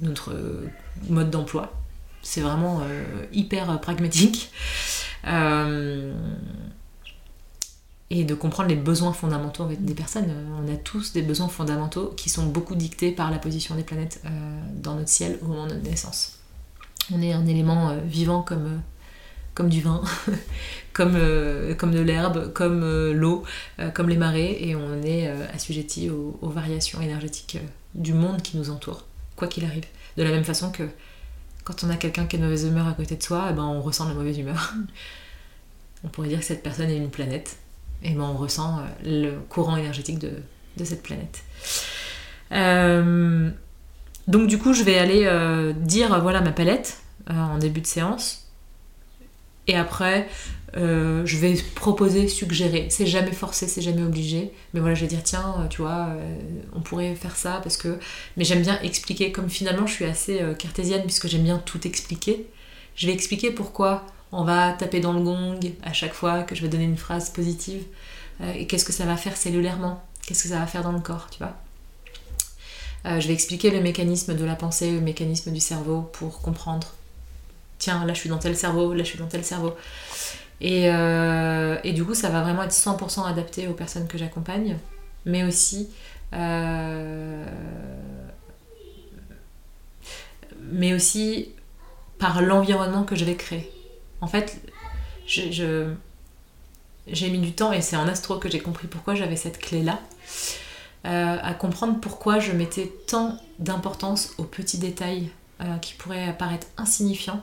notre 0.00 0.32
mode 1.08 1.30
d'emploi. 1.30 1.72
C'est 2.22 2.42
vraiment 2.42 2.82
euh, 2.82 3.24
hyper 3.32 3.80
pragmatique. 3.80 4.52
Euh, 5.26 6.14
et 8.10 8.24
de 8.24 8.34
comprendre 8.34 8.68
les 8.68 8.76
besoins 8.76 9.12
fondamentaux 9.12 9.66
des 9.66 9.94
personnes. 9.94 10.32
On 10.60 10.72
a 10.72 10.76
tous 10.76 11.12
des 11.12 11.22
besoins 11.22 11.48
fondamentaux 11.48 12.12
qui 12.16 12.28
sont 12.28 12.46
beaucoup 12.46 12.74
dictés 12.74 13.12
par 13.12 13.30
la 13.30 13.38
position 13.38 13.76
des 13.76 13.84
planètes 13.84 14.20
euh, 14.24 14.28
dans 14.74 14.96
notre 14.96 15.08
ciel 15.08 15.38
au 15.42 15.46
moment 15.46 15.66
de 15.66 15.74
notre 15.74 15.88
naissance. 15.88 16.38
On 17.12 17.22
est 17.22 17.32
un 17.32 17.46
élément 17.46 17.96
vivant 18.04 18.42
comme, 18.42 18.82
comme 19.54 19.68
du 19.68 19.80
vin, 19.80 20.02
comme, 20.92 21.18
comme 21.78 21.92
de 21.92 22.00
l'herbe, 22.00 22.52
comme 22.52 23.10
l'eau, 23.12 23.44
comme 23.94 24.08
les 24.08 24.16
marées, 24.16 24.58
et 24.60 24.76
on 24.76 25.02
est 25.02 25.28
assujetti 25.52 26.08
aux, 26.10 26.38
aux, 26.40 26.50
variations 26.50 27.00
énergétiques 27.00 27.58
du 27.94 28.12
monde 28.12 28.42
qui 28.42 28.56
nous 28.56 28.70
entoure, 28.70 29.06
quoi 29.34 29.48
qu'il 29.48 29.64
arrive. 29.64 29.86
De 30.16 30.22
la 30.22 30.30
même 30.30 30.44
façon 30.44 30.70
que 30.70 30.88
quand 31.70 31.84
on 31.84 31.90
a 31.90 31.96
quelqu'un 31.96 32.26
qui 32.26 32.36
a 32.36 32.38
de 32.38 32.44
mauvaise 32.44 32.64
humeur 32.64 32.88
à 32.88 32.94
côté 32.94 33.16
de 33.16 33.22
soi, 33.22 33.48
eh 33.50 33.52
ben 33.52 33.62
on 33.62 33.80
ressent 33.80 34.08
la 34.08 34.14
mauvaise 34.14 34.38
humeur. 34.38 34.74
on 36.04 36.08
pourrait 36.08 36.28
dire 36.28 36.40
que 36.40 36.44
cette 36.44 36.62
personne 36.62 36.90
est 36.90 36.96
une 36.96 37.10
planète. 37.10 37.58
Et 38.02 38.10
ben 38.10 38.22
on 38.22 38.36
ressent 38.36 38.78
euh, 38.78 38.82
le 39.04 39.38
courant 39.48 39.76
énergétique 39.76 40.18
de, 40.18 40.32
cette 40.82 41.02
planète. 41.02 41.42
Euh, 42.52 43.50
donc 44.28 44.46
du 44.46 44.58
coup, 44.58 44.72
je 44.72 44.82
vais 44.82 44.98
aller 44.98 45.24
euh, 45.24 45.72
dire 45.74 46.18
voilà 46.22 46.40
ma 46.40 46.52
palette 46.52 46.98
en 47.28 47.58
début 47.58 47.80
de 47.80 47.86
séance. 47.86 48.46
Et 49.66 49.76
après, 49.76 50.26
je 50.74 51.36
vais 51.36 51.54
proposer, 51.76 52.26
suggérer. 52.26 52.88
C'est 52.90 53.06
jamais 53.06 53.30
forcé, 53.30 53.68
c'est 53.68 53.82
jamais 53.82 54.02
obligé. 54.02 54.52
Mais 54.72 54.80
voilà, 54.80 54.96
je 54.96 55.02
vais 55.02 55.06
dire 55.06 55.22
tiens, 55.22 55.66
tu 55.68 55.82
vois, 55.82 56.08
on 56.74 56.80
pourrait 56.80 57.14
faire 57.14 57.36
ça 57.36 57.60
parce 57.62 57.76
que. 57.76 57.98
Mais 58.36 58.44
j'aime 58.44 58.62
bien 58.62 58.80
expliquer. 58.80 59.30
Comme 59.30 59.48
finalement, 59.48 59.86
je 59.86 59.92
suis 59.92 60.06
assez 60.06 60.40
cartésienne 60.58 61.02
puisque 61.02 61.28
j'aime 61.28 61.44
bien 61.44 61.58
tout 61.58 61.86
expliquer. 61.86 62.46
Je 62.96 63.06
vais 63.06 63.12
expliquer 63.12 63.52
pourquoi 63.52 64.06
on 64.32 64.44
va 64.44 64.72
taper 64.72 65.00
dans 65.00 65.12
le 65.12 65.20
gong 65.20 65.58
à 65.82 65.92
chaque 65.92 66.12
fois 66.14 66.42
que 66.42 66.54
je 66.54 66.62
vais 66.62 66.68
donner 66.68 66.84
une 66.84 66.96
phrase 66.96 67.30
positive. 67.30 67.82
Euh, 68.40 68.52
et 68.52 68.66
qu'est-ce 68.66 68.84
que 68.84 68.92
ça 68.92 69.04
va 69.04 69.16
faire 69.16 69.36
cellulairement? 69.36 70.02
Qu'est-ce 70.26 70.44
que 70.44 70.48
ça 70.50 70.58
va 70.58 70.66
faire 70.66 70.82
dans 70.82 70.92
le 70.92 71.00
corps, 71.00 71.28
tu 71.30 71.38
vois? 71.38 71.54
Euh, 73.06 73.20
Je 73.20 73.26
vais 73.28 73.34
expliquer 73.34 73.70
le 73.70 73.80
mécanisme 73.80 74.34
de 74.36 74.44
la 74.44 74.54
pensée, 74.54 74.92
le 74.92 75.00
mécanisme 75.00 75.52
du 75.52 75.60
cerveau 75.60 76.02
pour 76.12 76.40
comprendre. 76.42 76.88
Tiens, 77.78 78.04
là 78.04 78.14
je 78.14 78.20
suis 78.20 78.28
dans 78.28 78.38
tel 78.38 78.56
cerveau, 78.56 78.92
là 78.92 79.02
je 79.02 79.08
suis 79.08 79.18
dans 79.18 79.26
tel 79.26 79.44
cerveau. 79.44 79.74
Et, 80.60 80.90
euh, 80.90 81.76
du 81.92 82.04
coup, 82.04 82.14
ça 82.14 82.28
va 82.28 82.42
vraiment 82.42 82.62
être 82.62 82.72
100% 82.72 83.24
adapté 83.24 83.66
aux 83.68 83.72
personnes 83.72 84.06
que 84.06 84.18
j'accompagne, 84.18 84.76
mais 85.24 85.42
aussi 85.44 85.88
par 92.18 92.42
l'environnement 92.42 93.04
que 93.04 93.16
je 93.16 93.24
vais 93.24 93.34
créer. 93.36 93.72
En 94.20 94.26
fait, 94.26 94.60
je, 95.26 95.94
j'ai 97.06 97.30
mis 97.30 97.38
du 97.38 97.52
temps, 97.52 97.72
et 97.72 97.80
c'est 97.80 97.96
en 97.96 98.08
astro 98.08 98.38
que 98.38 98.50
j'ai 98.50 98.60
compris 98.60 98.86
pourquoi 98.86 99.14
j'avais 99.14 99.36
cette 99.36 99.58
clé-là, 99.58 100.00
euh, 101.06 101.36
à 101.40 101.54
comprendre 101.54 101.98
pourquoi 102.00 102.38
je 102.38 102.52
mettais 102.52 102.92
tant 103.06 103.38
d'importance 103.58 104.34
aux 104.38 104.44
petits 104.44 104.78
détails 104.78 105.30
euh, 105.62 105.76
qui 105.78 105.94
pourraient 105.94 106.28
apparaître 106.28 106.66
insignifiants, 106.76 107.42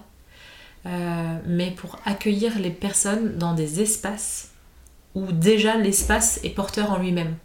euh, 0.86 1.38
mais 1.46 1.72
pour 1.72 2.00
accueillir 2.06 2.60
les 2.60 2.70
personnes 2.70 3.38
dans 3.38 3.54
des 3.54 3.82
espaces 3.82 4.50
où 5.16 5.32
déjà 5.32 5.76
l'espace 5.76 6.40
est 6.44 6.52
porteur 6.52 6.92
en 6.92 6.98
lui-même. 6.98 7.36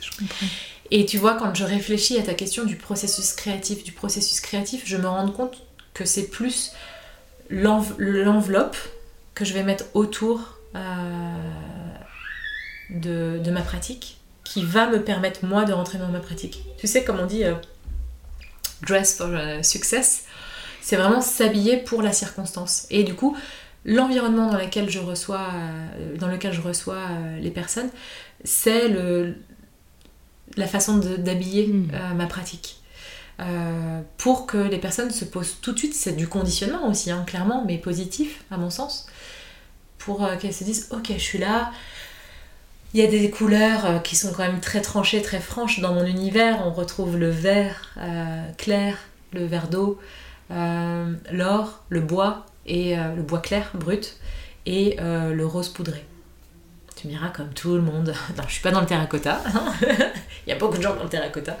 Je 0.00 0.10
comprends. 0.18 0.46
Et 0.90 1.06
tu 1.06 1.16
vois, 1.16 1.34
quand 1.34 1.54
je 1.54 1.64
réfléchis 1.64 2.18
à 2.18 2.22
ta 2.22 2.34
question 2.34 2.64
du 2.64 2.76
processus 2.76 3.32
créatif, 3.32 3.84
du 3.84 3.92
processus 3.92 4.40
créatif, 4.40 4.82
je 4.84 4.96
me 4.96 5.08
rends 5.08 5.30
compte 5.30 5.62
que 5.94 6.04
c'est 6.04 6.28
plus 6.28 6.72
l'enveloppe 7.50 8.76
que 9.34 9.44
je 9.44 9.52
vais 9.52 9.62
mettre 9.62 9.84
autour 9.94 10.58
euh, 10.76 10.78
de, 12.90 13.50
ma 13.50 13.62
pratique 13.62 14.18
qui 14.44 14.64
va 14.64 14.88
me 14.88 15.02
permettre 15.02 15.44
moi 15.44 15.64
de 15.64 15.72
rentrer 15.72 15.98
dans 15.98 16.08
ma 16.08 16.20
pratique. 16.20 16.62
Tu 16.78 16.86
sais, 16.86 17.02
comme 17.04 17.18
on 17.18 17.26
dit, 17.26 17.44
euh, 17.44 17.54
dress 18.82 19.16
for 19.16 19.28
euh, 19.30 19.62
success, 19.62 20.24
c'est 20.80 20.96
vraiment 20.96 21.20
s'habiller 21.20 21.78
pour 21.78 22.02
la 22.02 22.12
circonstance. 22.12 22.86
Et 22.90 23.04
du 23.04 23.14
coup, 23.14 23.36
l'environnement 23.84 24.50
dans 24.50 24.58
lequel 24.58 24.90
je 24.90 24.98
reçois, 24.98 25.48
dans 26.18 26.28
lequel 26.28 26.52
je 26.52 26.60
reçois 26.60 27.08
les 27.40 27.50
personnes, 27.50 27.88
c'est 28.44 28.88
le, 28.88 29.34
la 30.56 30.66
façon 30.66 30.98
d'habiller 30.98 31.66
hmm. 31.68 31.90
ma 32.16 32.26
pratique. 32.26 32.83
Euh, 33.40 34.00
pour 34.16 34.46
que 34.46 34.58
les 34.58 34.78
personnes 34.78 35.10
se 35.10 35.24
posent 35.24 35.56
tout 35.60 35.72
de 35.72 35.78
suite, 35.78 35.94
c'est 35.94 36.12
du 36.12 36.28
conditionnement 36.28 36.88
aussi, 36.88 37.10
hein, 37.10 37.24
clairement, 37.26 37.64
mais 37.66 37.78
positif 37.78 38.44
à 38.50 38.56
mon 38.56 38.70
sens, 38.70 39.06
pour 39.98 40.24
euh, 40.24 40.36
qu'elles 40.36 40.54
se 40.54 40.64
disent 40.64 40.88
ok, 40.92 41.12
je 41.14 41.22
suis 41.22 41.38
là. 41.38 41.72
Il 42.92 43.00
y 43.00 43.04
a 43.04 43.08
des 43.08 43.28
couleurs 43.28 43.86
euh, 43.86 43.98
qui 43.98 44.14
sont 44.14 44.32
quand 44.32 44.44
même 44.44 44.60
très 44.60 44.80
tranchées, 44.80 45.20
très 45.20 45.40
franches 45.40 45.80
dans 45.80 45.94
mon 45.94 46.06
univers. 46.06 46.62
On 46.64 46.70
retrouve 46.70 47.16
le 47.16 47.28
vert 47.28 47.90
clair, 48.56 48.98
le 49.32 49.44
vert 49.46 49.68
d'eau, 49.68 49.98
l'or, 50.50 51.82
le 51.88 52.00
bois 52.00 52.46
et 52.66 52.96
le 52.96 53.22
bois 53.22 53.40
clair, 53.40 53.72
brut, 53.74 54.16
et 54.66 54.96
le 55.00 55.44
rose 55.44 55.68
poudré 55.68 56.06
tu 57.04 57.14
me 57.14 57.32
comme 57.32 57.52
tout 57.52 57.74
le 57.74 57.82
monde. 57.82 58.14
Non, 58.36 58.44
je 58.46 58.52
suis 58.52 58.62
pas 58.62 58.70
dans 58.70 58.80
le 58.80 58.86
terracotta. 58.86 59.40
Il 60.46 60.50
y 60.50 60.52
a 60.52 60.56
beaucoup 60.56 60.76
de 60.76 60.82
gens 60.82 60.94
dans 60.94 61.02
le 61.02 61.08
terracotta. 61.08 61.56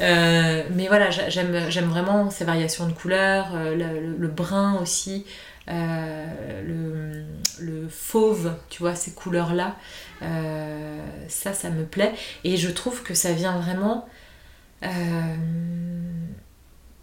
Euh, 0.00 0.64
mais 0.70 0.88
voilà, 0.88 1.10
j'aime 1.10 1.88
vraiment 1.88 2.30
ces 2.30 2.44
variations 2.44 2.86
de 2.86 2.92
couleurs, 2.92 3.50
euh, 3.54 3.74
le, 4.18 4.28
brun 4.28 4.78
aussi, 4.80 5.24
euh, 5.68 7.24
le, 7.60 7.88
fauve, 7.88 8.54
tu 8.70 8.80
vois, 8.80 8.94
ces 8.94 9.12
couleurs-là. 9.12 9.76
ça, 11.28 11.52
ça 11.52 11.70
me 11.70 11.84
plaît. 11.84 12.12
Et 12.44 12.56
je 12.56 12.70
trouve 12.70 13.02
que 13.02 13.14
ça 13.14 13.32
vient 13.32 13.58
vraiment 13.58 14.08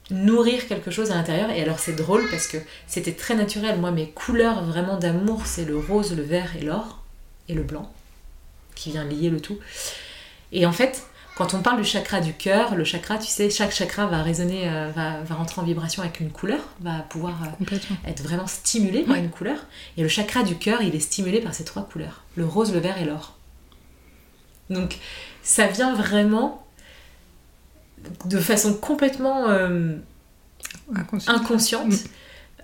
nourrir 0.10 0.68
quelque 0.68 0.92
chose 0.92 1.12
à 1.12 1.16
l'intérieur. 1.16 1.50
Et 1.52 1.62
alors 1.62 1.80
c'est 1.80 1.96
drôle 1.96 2.30
parce 2.30 2.48
que 2.48 2.58
c'était 2.88 3.14
très 3.14 3.36
naturel. 3.36 3.80
Moi, 3.80 3.92
mes 3.92 4.10
couleurs 4.10 4.64
vraiment 4.64 4.98
d'amour, 4.98 5.46
c'est 5.46 5.66
le 5.66 5.78
rose, 5.78 6.16
le 6.16 6.24
vert 6.24 6.56
et 6.58 6.62
l'or 6.62 7.04
et 7.48 7.54
le 7.54 7.64
blanc, 7.64 7.92
qui 8.76 8.92
vient 8.92 9.04
lier 9.04 9.30
le 9.30 9.40
tout. 9.40 9.60
Et 10.52 10.66
en 10.66 10.72
fait, 10.72 11.06
quand 11.36 11.54
on 11.54 11.62
parle 11.62 11.82
du 11.82 11.88
chakra 11.88 12.20
du 12.22 12.34
cœur, 12.34 12.76
le 12.76 12.84
chakra, 12.84 13.18
tu 13.18 13.28
sais, 13.28 13.50
chaque 13.50 13.72
chakra 13.72 14.06
va 14.08 14.22
résonner, 14.22 14.70
euh, 14.70 14.90
va, 14.94 15.22
va, 15.24 15.36
rentrer 15.36 15.62
en 15.62 15.64
vibration 15.64 16.04
avec 16.04 16.20
une 16.20 16.30
couleur, 16.30 16.60
va 16.82 17.00
pouvoir 17.10 17.36
euh, 17.44 17.76
être 18.06 18.22
vraiment 18.22 18.48
stimulé 18.48 19.04
par 19.04 19.16
une 19.16 19.30
couleur. 19.30 19.58
Et 19.98 20.04
le 20.04 20.10
chakra 20.10 20.44
du 20.44 20.56
cœur, 20.56 20.82
il 20.82 20.96
est 20.96 21.00
stimulé 21.00 21.40
par 21.40 21.54
ces 21.54 21.64
trois 21.64 21.84
couleurs 21.84 22.24
le 22.36 22.46
rose, 22.46 22.74
le 22.74 22.80
vert 22.80 22.98
et 22.98 23.06
l'or. 23.06 23.38
Donc, 24.70 25.00
ça 25.44 25.68
vient 25.68 25.94
vraiment 25.94 26.66
de 28.26 28.40
façon 28.40 28.74
complètement 28.74 29.50
euh, 29.50 29.96
inconsciente, 31.28 31.94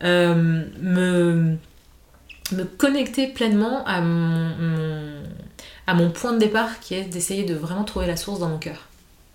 me 0.01 1.58
me 2.51 2.63
connecter 2.63 3.27
pleinement 3.27 3.86
à 3.86 4.01
mon, 4.01 5.23
à 5.88 5.93
mon 5.93 6.12
point 6.12 6.34
de 6.34 6.39
départ 6.39 6.80
qui 6.80 6.93
est 6.93 7.06
d'essayer 7.06 7.43
de 7.43 7.56
vraiment 7.56 7.86
trouver 7.86 8.08
la 8.08 8.17
source 8.17 8.39
dans 8.39 8.50
mon 8.50 8.60
cœur, 8.60 8.88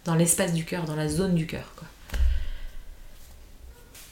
dans 0.04 0.14
l'espace 0.14 0.52
du 0.52 0.64
cœur, 0.64 0.84
dans 0.84 0.96
la 0.96 1.08
zone 1.08 1.34
du 1.34 1.46
cœur. 1.46 1.72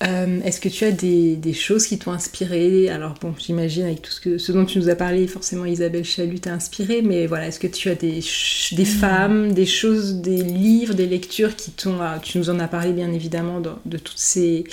Euh, 0.03 0.41
est-ce 0.45 0.63
que 0.63 0.71
tu 0.71 0.87
as 0.87 0.93
des, 0.93 1.37
des 1.37 1.53
choses 1.53 1.87
qui 1.87 1.99
t'ont 1.99 2.13
inspiré? 2.13 2.89
Alors 2.89 3.15
bon, 3.21 3.35
j'imagine 3.39 3.85
avec 3.85 4.01
tout 4.01 4.11
ce, 4.11 4.21
que, 4.21 4.39
ce 4.39 4.51
dont 4.51 4.65
tu 4.65 4.79
nous 4.79 4.89
as 4.89 4.95
parlé, 4.95 5.27
forcément 5.27 5.67
Isabelle 5.67 6.07
Chalut 6.07 6.41
t'a 6.41 6.55
inspiré, 6.55 7.03
mais 7.03 7.27
voilà, 7.27 7.49
est-ce 7.49 7.61
que 7.61 7.67
tu 7.67 7.91
as 7.91 7.95
des, 7.95 8.25
des 8.73 8.83
mm. 8.83 8.87
femmes, 8.87 9.53
des 9.53 9.67
choses, 9.67 10.15
des 10.15 10.43
livres, 10.43 10.95
des 10.95 11.07
lectures 11.07 11.55
qui 11.55 11.71
t'ont... 11.73 12.01
Ah, 12.01 12.19
tu 12.23 12.39
nous 12.39 12.49
en 12.49 12.59
as 12.61 12.69
parlé 12.69 12.93
bien 12.93 13.13
évidemment 13.13 13.61
de 13.61 13.99
toutes 13.99 14.19
ces 14.19 14.65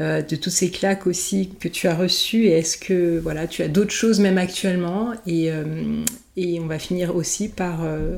euh, 0.00 0.22
de 0.22 0.34
toutes 0.34 0.52
ces 0.52 0.70
claques 0.70 1.06
aussi 1.06 1.50
que 1.60 1.68
tu 1.68 1.86
as 1.86 1.94
reçues 1.94 2.46
et 2.46 2.52
est-ce 2.52 2.78
que 2.78 3.18
voilà 3.18 3.46
tu 3.46 3.62
as 3.62 3.68
d'autres 3.68 3.92
choses 3.92 4.18
même 4.18 4.38
actuellement 4.38 5.12
et, 5.26 5.50
euh, 5.50 6.02
et 6.38 6.58
on 6.58 6.66
va 6.66 6.78
finir 6.78 7.14
aussi 7.14 7.50
par 7.50 7.84
euh, 7.84 8.16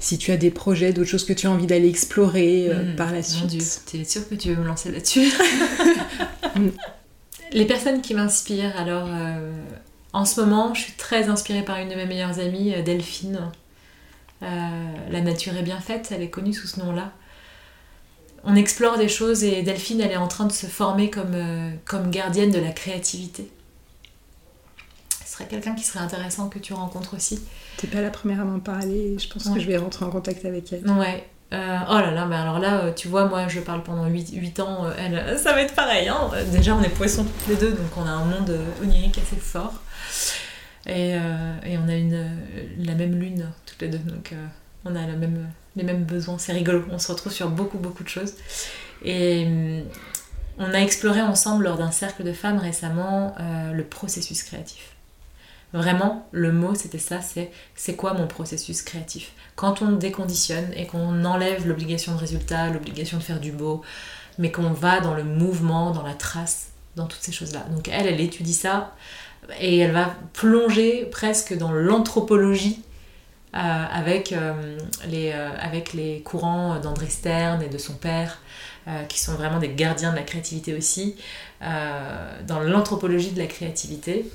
si 0.00 0.18
tu 0.18 0.32
as 0.32 0.36
des 0.36 0.50
projets, 0.50 0.92
d'autres 0.92 1.08
choses 1.08 1.24
que 1.24 1.32
tu 1.32 1.46
as 1.46 1.50
envie 1.50 1.68
d'aller 1.68 1.88
explorer 1.88 2.70
hmm, 2.74 2.96
par 2.96 3.12
la 3.12 3.22
suite. 3.22 3.82
tu 3.88 3.98
es 3.98 4.04
sûre 4.04 4.28
que 4.28 4.34
tu 4.34 4.48
veux 4.48 4.60
me 4.60 4.66
lancer 4.66 4.90
là-dessus 4.90 5.30
Les 7.52 7.66
personnes 7.66 8.00
qui 8.00 8.14
m'inspirent, 8.14 8.76
alors 8.76 9.08
en 10.12 10.24
ce 10.24 10.40
moment, 10.40 10.74
je 10.74 10.80
suis 10.82 10.92
très 10.94 11.28
inspirée 11.28 11.64
par 11.64 11.78
une 11.78 11.88
de 11.88 11.94
mes 11.94 12.06
meilleures 12.06 12.40
amies, 12.40 12.74
Delphine. 12.82 13.38
la 14.40 15.20
nature 15.20 15.56
est 15.56 15.62
bien 15.62 15.80
faite, 15.80 16.10
elle 16.10 16.22
est 16.22 16.30
connue 16.30 16.54
sous 16.54 16.66
ce 16.66 16.80
nom-là 16.80 17.12
on 18.44 18.56
explore 18.56 18.98
des 18.98 19.08
choses 19.08 19.44
et 19.44 19.62
Delphine, 19.62 20.00
elle 20.00 20.12
est 20.12 20.16
en 20.16 20.28
train 20.28 20.46
de 20.46 20.52
se 20.52 20.66
former 20.66 21.10
comme, 21.10 21.34
euh, 21.34 21.70
comme 21.84 22.10
gardienne 22.10 22.50
de 22.50 22.58
la 22.58 22.70
créativité. 22.70 23.50
Ce 25.24 25.34
serait 25.34 25.46
quelqu'un 25.46 25.74
qui 25.74 25.84
serait 25.84 26.00
intéressant 26.00 26.48
que 26.48 26.58
tu 26.58 26.72
rencontres 26.72 27.14
aussi. 27.14 27.40
T'es 27.76 27.86
pas 27.86 28.00
la 28.00 28.10
première 28.10 28.40
à 28.40 28.44
m'en 28.44 28.60
parler, 28.60 29.16
je 29.18 29.28
pense 29.28 29.48
que 29.48 29.60
je 29.60 29.66
vais 29.66 29.76
rentrer 29.76 30.04
en 30.04 30.10
contact 30.10 30.44
avec 30.44 30.72
elle. 30.72 30.88
Ouais. 30.90 31.26
Euh, 31.52 31.78
oh 31.88 31.94
là 31.94 32.12
là, 32.12 32.26
mais 32.26 32.36
alors 32.36 32.60
là, 32.60 32.84
euh, 32.84 32.92
tu 32.92 33.08
vois, 33.08 33.26
moi 33.26 33.48
je 33.48 33.58
parle 33.58 33.82
pendant 33.82 34.06
8, 34.06 34.60
ans, 34.60 34.86
elle, 34.96 35.36
ça 35.36 35.52
va 35.52 35.62
être 35.62 35.74
pareil. 35.74 36.08
Hein 36.08 36.30
Déjà, 36.52 36.76
on 36.76 36.82
est 36.82 36.88
poissons 36.88 37.24
toutes 37.24 37.48
les 37.48 37.56
deux, 37.56 37.72
donc 37.72 37.96
on 37.96 38.06
a 38.06 38.10
un 38.10 38.24
monde 38.24 38.56
onirique 38.82 39.18
assez 39.18 39.36
fort. 39.36 39.74
Et, 40.86 41.10
et 41.10 41.78
on 41.78 41.88
a 41.88 41.94
une, 41.94 42.30
la 42.78 42.94
même 42.94 43.18
lune 43.18 43.50
toutes 43.66 43.82
les 43.82 43.88
deux, 43.88 43.98
donc 43.98 44.32
on 44.84 44.94
a 44.96 45.00
les 45.76 45.82
mêmes 45.84 46.04
besoins. 46.04 46.38
C'est 46.38 46.52
rigolo, 46.52 46.84
on 46.90 46.98
se 46.98 47.10
retrouve 47.10 47.32
sur 47.32 47.48
beaucoup, 47.48 47.78
beaucoup 47.78 48.02
de 48.02 48.08
choses. 48.08 48.34
Et 49.04 49.44
hum, 49.46 49.82
on 50.58 50.74
a 50.74 50.78
exploré 50.78 51.22
ensemble 51.22 51.64
lors 51.64 51.78
d'un 51.78 51.90
cercle 51.90 52.22
de 52.22 52.32
femmes 52.32 52.58
récemment 52.58 53.34
euh, 53.40 53.72
le 53.72 53.84
processus 53.84 54.42
créatif. 54.42 54.94
Vraiment, 55.72 56.26
le 56.32 56.52
mot 56.52 56.74
c'était 56.74 56.98
ça, 56.98 57.20
c'est 57.20 57.50
c'est 57.76 57.94
quoi 57.94 58.12
mon 58.12 58.26
processus 58.26 58.82
créatif? 58.82 59.32
Quand 59.54 59.82
on 59.82 59.92
déconditionne 59.92 60.72
et 60.74 60.86
qu'on 60.86 61.24
enlève 61.24 61.66
l'obligation 61.66 62.12
de 62.12 62.18
résultat, 62.18 62.70
l'obligation 62.70 63.18
de 63.18 63.22
faire 63.22 63.40
du 63.40 63.52
beau, 63.52 63.82
mais 64.38 64.50
qu'on 64.50 64.72
va 64.72 65.00
dans 65.00 65.14
le 65.14 65.22
mouvement, 65.22 65.92
dans 65.92 66.02
la 66.02 66.14
trace, 66.14 66.70
dans 66.96 67.06
toutes 67.06 67.22
ces 67.22 67.32
choses-là. 67.32 67.60
Donc 67.70 67.88
elle, 67.88 68.06
elle 68.06 68.20
étudie 68.20 68.52
ça 68.52 68.94
et 69.60 69.78
elle 69.78 69.92
va 69.92 70.14
plonger 70.32 71.06
presque 71.06 71.56
dans 71.56 71.72
l'anthropologie 71.72 72.82
avec, 73.52 74.34
les, 75.08 75.32
avec 75.32 75.92
les 75.92 76.20
courants 76.20 76.78
d'André 76.78 77.08
Stern 77.08 77.62
et 77.62 77.68
de 77.68 77.78
son 77.78 77.94
père, 77.94 78.38
qui 79.08 79.18
sont 79.18 79.34
vraiment 79.34 79.58
des 79.58 79.70
gardiens 79.70 80.12
de 80.12 80.16
la 80.16 80.22
créativité 80.22 80.74
aussi, 80.74 81.16
dans 81.60 82.60
l'anthropologie 82.60 83.32
de 83.32 83.38
la 83.38 83.46
créativité. 83.46 84.30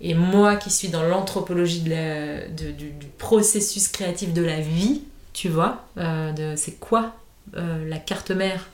Et 0.00 0.14
moi 0.14 0.56
qui 0.56 0.70
suis 0.70 0.88
dans 0.88 1.02
l'anthropologie 1.02 1.80
du, 1.80 2.92
processus 3.18 3.88
créatif 3.88 4.32
de 4.32 4.42
la 4.42 4.60
vie, 4.60 5.02
tu 5.32 5.48
vois, 5.48 5.84
de 5.96 6.54
c'est 6.56 6.78
quoi 6.78 7.16
la 7.54 7.98
carte 7.98 8.30
mère 8.30 8.68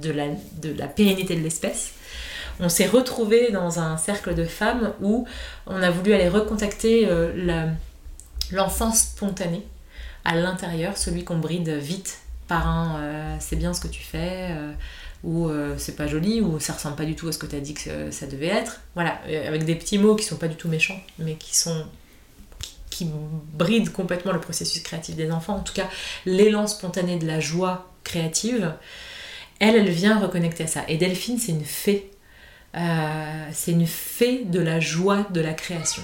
de 0.00 0.10
la, 0.10 0.26
de 0.60 0.76
la 0.76 0.86
pérennité 0.86 1.36
de 1.36 1.40
l'espèce, 1.40 1.92
on 2.60 2.68
s'est 2.68 2.86
retrouvés 2.86 3.50
dans 3.50 3.80
un 3.80 3.96
cercle 3.96 4.34
de 4.34 4.44
femmes 4.44 4.92
où 5.00 5.26
on 5.66 5.82
a 5.82 5.90
voulu 5.90 6.12
aller 6.14 6.28
recontacter 6.28 7.06
euh, 7.08 7.66
l'enfant 8.54 8.92
spontané 8.92 9.62
à 10.24 10.34
l'intérieur, 10.34 10.96
celui 10.96 11.24
qu'on 11.24 11.38
bride 11.38 11.68
vite 11.68 12.20
par 12.48 12.66
un 12.66 12.98
euh, 12.98 13.36
c'est 13.40 13.56
bien 13.56 13.74
ce 13.74 13.80
que 13.80 13.88
tu 13.88 14.02
fais, 14.02 14.48
euh, 14.50 14.72
ou 15.22 15.50
c'est 15.78 15.96
pas 15.96 16.06
joli, 16.06 16.42
ou 16.42 16.60
ça 16.60 16.74
ressemble 16.74 16.96
pas 16.96 17.06
du 17.06 17.16
tout 17.16 17.28
à 17.28 17.32
ce 17.32 17.38
que 17.38 17.46
tu 17.46 17.56
as 17.56 17.60
dit 17.60 17.72
que 17.72 18.10
ça 18.10 18.26
devait 18.26 18.48
être. 18.48 18.80
Voilà, 18.94 19.18
avec 19.46 19.64
des 19.64 19.74
petits 19.74 19.96
mots 19.96 20.16
qui 20.16 20.24
sont 20.24 20.36
pas 20.36 20.48
du 20.48 20.56
tout 20.56 20.68
méchants, 20.68 21.00
mais 21.18 21.36
qui 21.36 21.56
sont 21.56 21.86
qui 22.90 23.10
brident 23.54 23.90
complètement 23.90 24.32
le 24.32 24.40
processus 24.40 24.82
créatif 24.82 25.16
des 25.16 25.30
enfants, 25.30 25.56
en 25.56 25.62
tout 25.62 25.72
cas 25.72 25.88
l'élan 26.26 26.66
spontané 26.66 27.18
de 27.18 27.26
la 27.26 27.40
joie 27.40 27.90
créative, 28.04 28.72
elle, 29.58 29.76
elle 29.76 29.90
vient 29.90 30.18
reconnecter 30.20 30.64
à 30.64 30.66
ça. 30.66 30.84
Et 30.88 30.96
Delphine, 30.96 31.38
c'est 31.38 31.52
une 31.52 31.64
fée. 31.64 32.10
Euh, 32.76 33.46
c'est 33.52 33.72
une 33.72 33.86
fée 33.86 34.44
de 34.44 34.60
la 34.60 34.80
joie 34.80 35.26
de 35.30 35.40
la 35.40 35.54
création. 35.54 36.02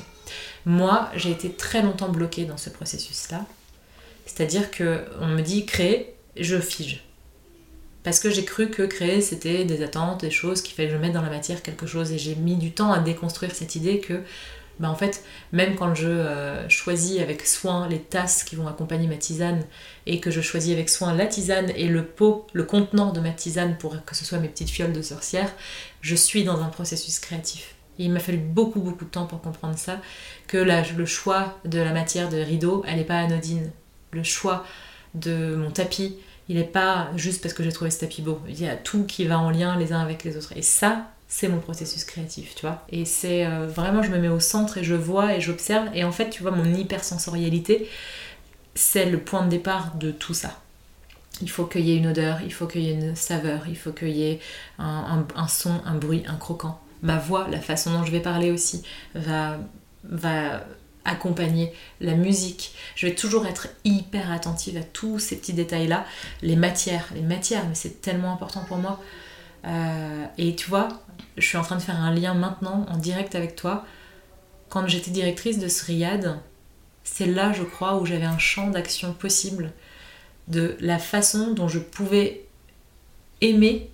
Moi, 0.66 1.08
j'ai 1.14 1.30
été 1.30 1.50
très 1.50 1.82
longtemps 1.82 2.08
bloquée 2.08 2.44
dans 2.44 2.56
ce 2.56 2.70
processus-là. 2.70 3.46
C'est-à-dire 4.26 4.70
que 4.70 5.04
on 5.20 5.26
me 5.26 5.40
dit 5.40 5.66
créer, 5.66 6.14
je 6.36 6.58
fige. 6.58 7.04
Parce 8.02 8.18
que 8.18 8.30
j'ai 8.30 8.44
cru 8.44 8.70
que 8.70 8.82
créer, 8.82 9.20
c'était 9.20 9.64
des 9.64 9.82
attentes, 9.82 10.20
des 10.22 10.30
choses 10.30 10.62
qu'il 10.62 10.74
fallait 10.74 10.88
que 10.88 10.94
je 10.94 11.00
mette 11.00 11.12
dans 11.12 11.22
la 11.22 11.30
matière 11.30 11.62
quelque 11.62 11.86
chose. 11.86 12.12
Et 12.12 12.18
j'ai 12.18 12.34
mis 12.34 12.56
du 12.56 12.72
temps 12.72 12.92
à 12.92 13.00
déconstruire 13.00 13.54
cette 13.54 13.74
idée 13.76 14.00
que 14.00 14.22
bah 14.80 14.88
en 14.88 14.94
fait, 14.94 15.22
même 15.52 15.76
quand 15.76 15.94
je 15.94 16.08
euh, 16.08 16.66
choisis 16.70 17.20
avec 17.20 17.46
soin 17.46 17.86
les 17.86 17.98
tasses 17.98 18.44
qui 18.44 18.56
vont 18.56 18.66
accompagner 18.66 19.06
ma 19.08 19.16
tisane 19.16 19.62
et 20.06 20.20
que 20.20 20.30
je 20.30 20.40
choisis 20.40 20.72
avec 20.72 20.88
soin 20.88 21.14
la 21.14 21.26
tisane 21.26 21.70
et 21.76 21.86
le 21.86 22.06
pot, 22.06 22.46
le 22.54 22.64
contenant 22.64 23.12
de 23.12 23.20
ma 23.20 23.30
tisane 23.30 23.76
pour 23.76 24.02
que 24.06 24.16
ce 24.16 24.24
soit 24.24 24.38
mes 24.38 24.48
petites 24.48 24.70
fioles 24.70 24.94
de 24.94 25.02
sorcière, 25.02 25.52
je 26.00 26.14
suis 26.14 26.44
dans 26.44 26.62
un 26.62 26.68
processus 26.68 27.18
créatif. 27.18 27.74
Il 28.00 28.12
m'a 28.12 28.20
fallu 28.20 28.38
beaucoup 28.38 28.80
beaucoup 28.80 29.04
de 29.04 29.10
temps 29.10 29.26
pour 29.26 29.40
comprendre 29.40 29.78
ça, 29.78 29.98
que 30.46 30.58
le 30.58 31.06
choix 31.06 31.58
de 31.64 31.78
la 31.78 31.92
matière 31.92 32.28
de 32.28 32.38
rideau, 32.38 32.82
elle 32.86 32.96
n'est 32.96 33.04
pas 33.04 33.18
anodine. 33.18 33.70
Le 34.12 34.22
choix 34.22 34.64
de 35.14 35.54
mon 35.54 35.70
tapis, 35.70 36.16
il 36.48 36.56
n'est 36.56 36.64
pas 36.64 37.10
juste 37.16 37.42
parce 37.42 37.54
que 37.54 37.62
j'ai 37.62 37.72
trouvé 37.72 37.90
ce 37.90 38.00
tapis 38.00 38.22
beau. 38.22 38.40
Il 38.48 38.60
y 38.60 38.66
a 38.66 38.74
tout 38.74 39.04
qui 39.04 39.24
va 39.24 39.38
en 39.38 39.50
lien 39.50 39.76
les 39.78 39.92
uns 39.92 40.00
avec 40.00 40.24
les 40.24 40.36
autres. 40.36 40.52
Et 40.56 40.62
ça, 40.62 41.06
c'est 41.28 41.46
mon 41.46 41.60
processus 41.60 42.04
créatif, 42.04 42.56
tu 42.56 42.62
vois. 42.62 42.84
Et 42.90 43.04
c'est 43.04 43.46
euh, 43.46 43.68
vraiment, 43.68 44.02
je 44.02 44.10
me 44.10 44.18
mets 44.18 44.28
au 44.28 44.40
centre 44.40 44.78
et 44.78 44.84
je 44.84 44.96
vois 44.96 45.34
et 45.34 45.40
j'observe. 45.40 45.88
Et 45.94 46.02
en 46.02 46.10
fait, 46.10 46.28
tu 46.28 46.42
vois, 46.42 46.50
mon 46.50 46.64
hypersensorialité, 46.64 47.88
c'est 48.74 49.06
le 49.06 49.18
point 49.18 49.44
de 49.44 49.50
départ 49.50 49.94
de 49.94 50.10
tout 50.10 50.34
ça. 50.34 50.60
Il 51.40 51.48
faut 51.48 51.66
qu'il 51.66 51.82
y 51.82 51.92
ait 51.92 51.96
une 51.96 52.08
odeur, 52.08 52.40
il 52.44 52.52
faut 52.52 52.66
qu'il 52.66 52.82
y 52.82 52.90
ait 52.90 52.94
une 52.94 53.14
saveur, 53.14 53.62
il 53.68 53.76
faut 53.76 53.92
qu'il 53.92 54.10
y 54.10 54.24
ait 54.24 54.40
un, 54.78 55.24
son, 55.48 55.80
un 55.86 55.94
bruit, 55.94 56.24
un 56.26 56.36
croquant. 56.36 56.80
Ma 57.02 57.18
voix, 57.18 57.48
la 57.48 57.60
façon 57.60 57.92
dont 57.92 58.04
je 58.04 58.12
vais 58.12 58.20
parler 58.20 58.50
aussi, 58.50 58.82
va, 59.14 59.58
va 60.04 60.64
accompagner 61.04 61.72
la 62.00 62.14
musique. 62.14 62.74
Je 62.94 63.06
vais 63.06 63.14
toujours 63.14 63.46
être 63.46 63.68
hyper 63.84 64.30
attentive 64.30 64.76
à 64.76 64.82
tous 64.82 65.18
ces 65.18 65.36
petits 65.36 65.52
détails-là. 65.52 66.04
Les 66.42 66.56
matières, 66.56 67.08
les 67.14 67.22
matières, 67.22 67.66
mais 67.68 67.74
c'est 67.74 68.00
tellement 68.00 68.32
important 68.32 68.64
pour 68.64 68.76
moi. 68.76 69.00
Euh, 69.66 70.24
et 70.38 70.54
tu 70.56 70.68
vois, 70.68 70.88
je 71.36 71.46
suis 71.46 71.58
en 71.58 71.62
train 71.62 71.76
de 71.76 71.82
faire 71.82 72.00
un 72.00 72.14
lien 72.14 72.34
maintenant 72.34 72.86
en 72.88 72.96
direct 72.96 73.34
avec 73.34 73.56
toi. 73.56 73.84
Quand 74.68 74.86
j'étais 74.86 75.10
directrice 75.10 75.58
de 75.58 75.68
Sriad, 75.68 76.38
c'est 77.02 77.26
là, 77.26 77.52
je 77.52 77.62
crois, 77.62 77.98
où 77.98 78.06
j'avais 78.06 78.24
un 78.24 78.38
champ 78.38 78.68
d'action 78.68 79.12
possible 79.12 79.72
de 80.48 80.76
la 80.80 80.98
façon 80.98 81.52
dont 81.52 81.68
je 81.68 81.78
pouvais 81.78 82.44
aimer 83.40 83.90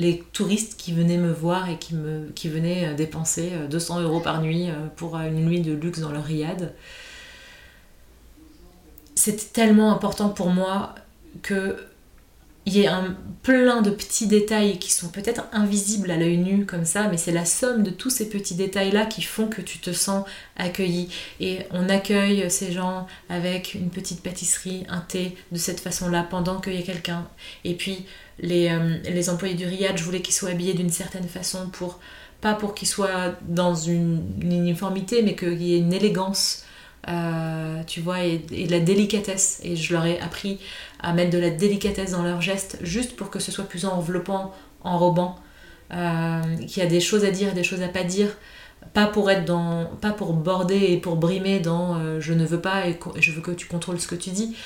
les 0.00 0.24
touristes 0.32 0.76
qui 0.78 0.92
venaient 0.92 1.18
me 1.18 1.30
voir 1.30 1.68
et 1.68 1.76
qui, 1.76 1.94
me, 1.94 2.32
venaient 2.44 2.94
dépenser 2.94 3.50
200 3.68 4.00
euros 4.00 4.20
par 4.20 4.40
nuit 4.40 4.70
euh, 4.70 4.86
pour 4.96 5.16
une 5.16 5.44
nuit 5.44 5.60
de 5.60 5.74
luxe 5.74 6.00
dans 6.00 6.10
le 6.10 6.18
Riad. 6.18 6.72
C'était 9.14 9.50
tellement 9.52 9.92
important 9.92 10.30
pour 10.30 10.48
moi 10.48 10.94
que 11.42 11.76
il 12.70 12.82
y 12.82 12.86
a 12.86 12.96
un, 12.96 13.16
plein 13.42 13.80
de 13.80 13.90
petits 13.90 14.26
détails 14.26 14.78
qui 14.78 14.92
sont 14.92 15.08
peut-être 15.08 15.44
invisibles 15.52 16.10
à 16.10 16.16
l'œil 16.16 16.36
nu 16.36 16.66
comme 16.66 16.84
ça, 16.84 17.08
mais 17.08 17.16
c'est 17.16 17.32
la 17.32 17.44
somme 17.44 17.82
de 17.82 17.90
tous 17.90 18.10
ces 18.10 18.28
petits 18.28 18.54
détails-là 18.54 19.06
qui 19.06 19.22
font 19.22 19.48
que 19.48 19.62
tu 19.62 19.78
te 19.78 19.92
sens 19.92 20.24
accueilli. 20.56 21.08
Et 21.40 21.60
on 21.70 21.88
accueille 21.88 22.50
ces 22.50 22.70
gens 22.70 23.06
avec 23.28 23.74
une 23.74 23.90
petite 23.90 24.22
pâtisserie, 24.22 24.84
un 24.88 25.00
thé, 25.00 25.36
de 25.52 25.58
cette 25.58 25.80
façon-là, 25.80 26.26
pendant 26.28 26.60
qu'il 26.60 26.74
y 26.74 26.78
a 26.78 26.82
quelqu'un. 26.82 27.26
Et 27.64 27.74
puis, 27.74 28.04
les, 28.38 28.68
euh, 28.68 29.32
employés 29.32 29.54
du 29.54 29.66
Riad, 29.66 29.96
je 29.96 30.04
voulais 30.04 30.20
qu'ils 30.20 30.34
soient 30.34 30.50
habillés 30.50 30.74
d'une 30.74 30.90
certaine 30.90 31.28
façon 31.28 31.68
pour 31.70 31.98
pas 32.40 32.54
pour 32.54 32.74
qu'ils 32.74 32.88
soient 32.88 33.34
dans 33.42 33.74
une, 33.74 34.22
uniformité, 34.40 35.22
mais 35.22 35.34
qu'il 35.34 35.62
y 35.62 35.74
ait 35.74 35.78
une 35.78 35.92
élégance 35.92 36.64
euh, 37.08 37.82
tu 37.86 38.00
vois, 38.00 38.22
et, 38.22 38.38
de 38.38 38.70
la 38.70 38.80
délicatesse. 38.80 39.60
Et 39.62 39.76
je 39.76 39.92
leur 39.92 40.04
ai 40.04 40.20
appris 40.20 40.58
à 41.02 41.12
mettre 41.12 41.30
de 41.30 41.38
la 41.38 41.50
délicatesse 41.50 42.12
dans 42.12 42.22
leurs 42.22 42.40
gestes, 42.40 42.78
juste 42.82 43.16
pour 43.16 43.30
que 43.30 43.38
ce 43.38 43.52
soit 43.52 43.64
plus 43.64 43.84
enveloppant, 43.84 44.54
enrobant, 44.82 45.36
euh, 45.92 46.42
qu'il 46.66 46.82
y 46.82 46.86
a 46.86 46.88
des 46.88 47.00
choses 47.00 47.24
à 47.24 47.30
dire 47.30 47.52
des 47.54 47.64
choses 47.64 47.82
à 47.82 47.88
pas 47.88 48.04
dire, 48.04 48.28
pas 48.94 49.06
pour 49.06 49.30
être 49.30 49.44
dans, 49.44 49.86
pas 50.00 50.12
pour 50.12 50.32
border 50.32 50.92
et 50.92 50.98
pour 50.98 51.16
brimer 51.16 51.60
dans 51.60 51.96
euh, 51.96 52.20
je 52.20 52.32
ne 52.32 52.44
veux 52.44 52.60
pas 52.60 52.86
et 52.86 52.98
je 53.16 53.32
veux 53.32 53.42
que 53.42 53.50
tu 53.50 53.66
contrôles 53.66 54.00
ce 54.00 54.06
que 54.06 54.14
tu 54.14 54.30
dis, 54.30 54.56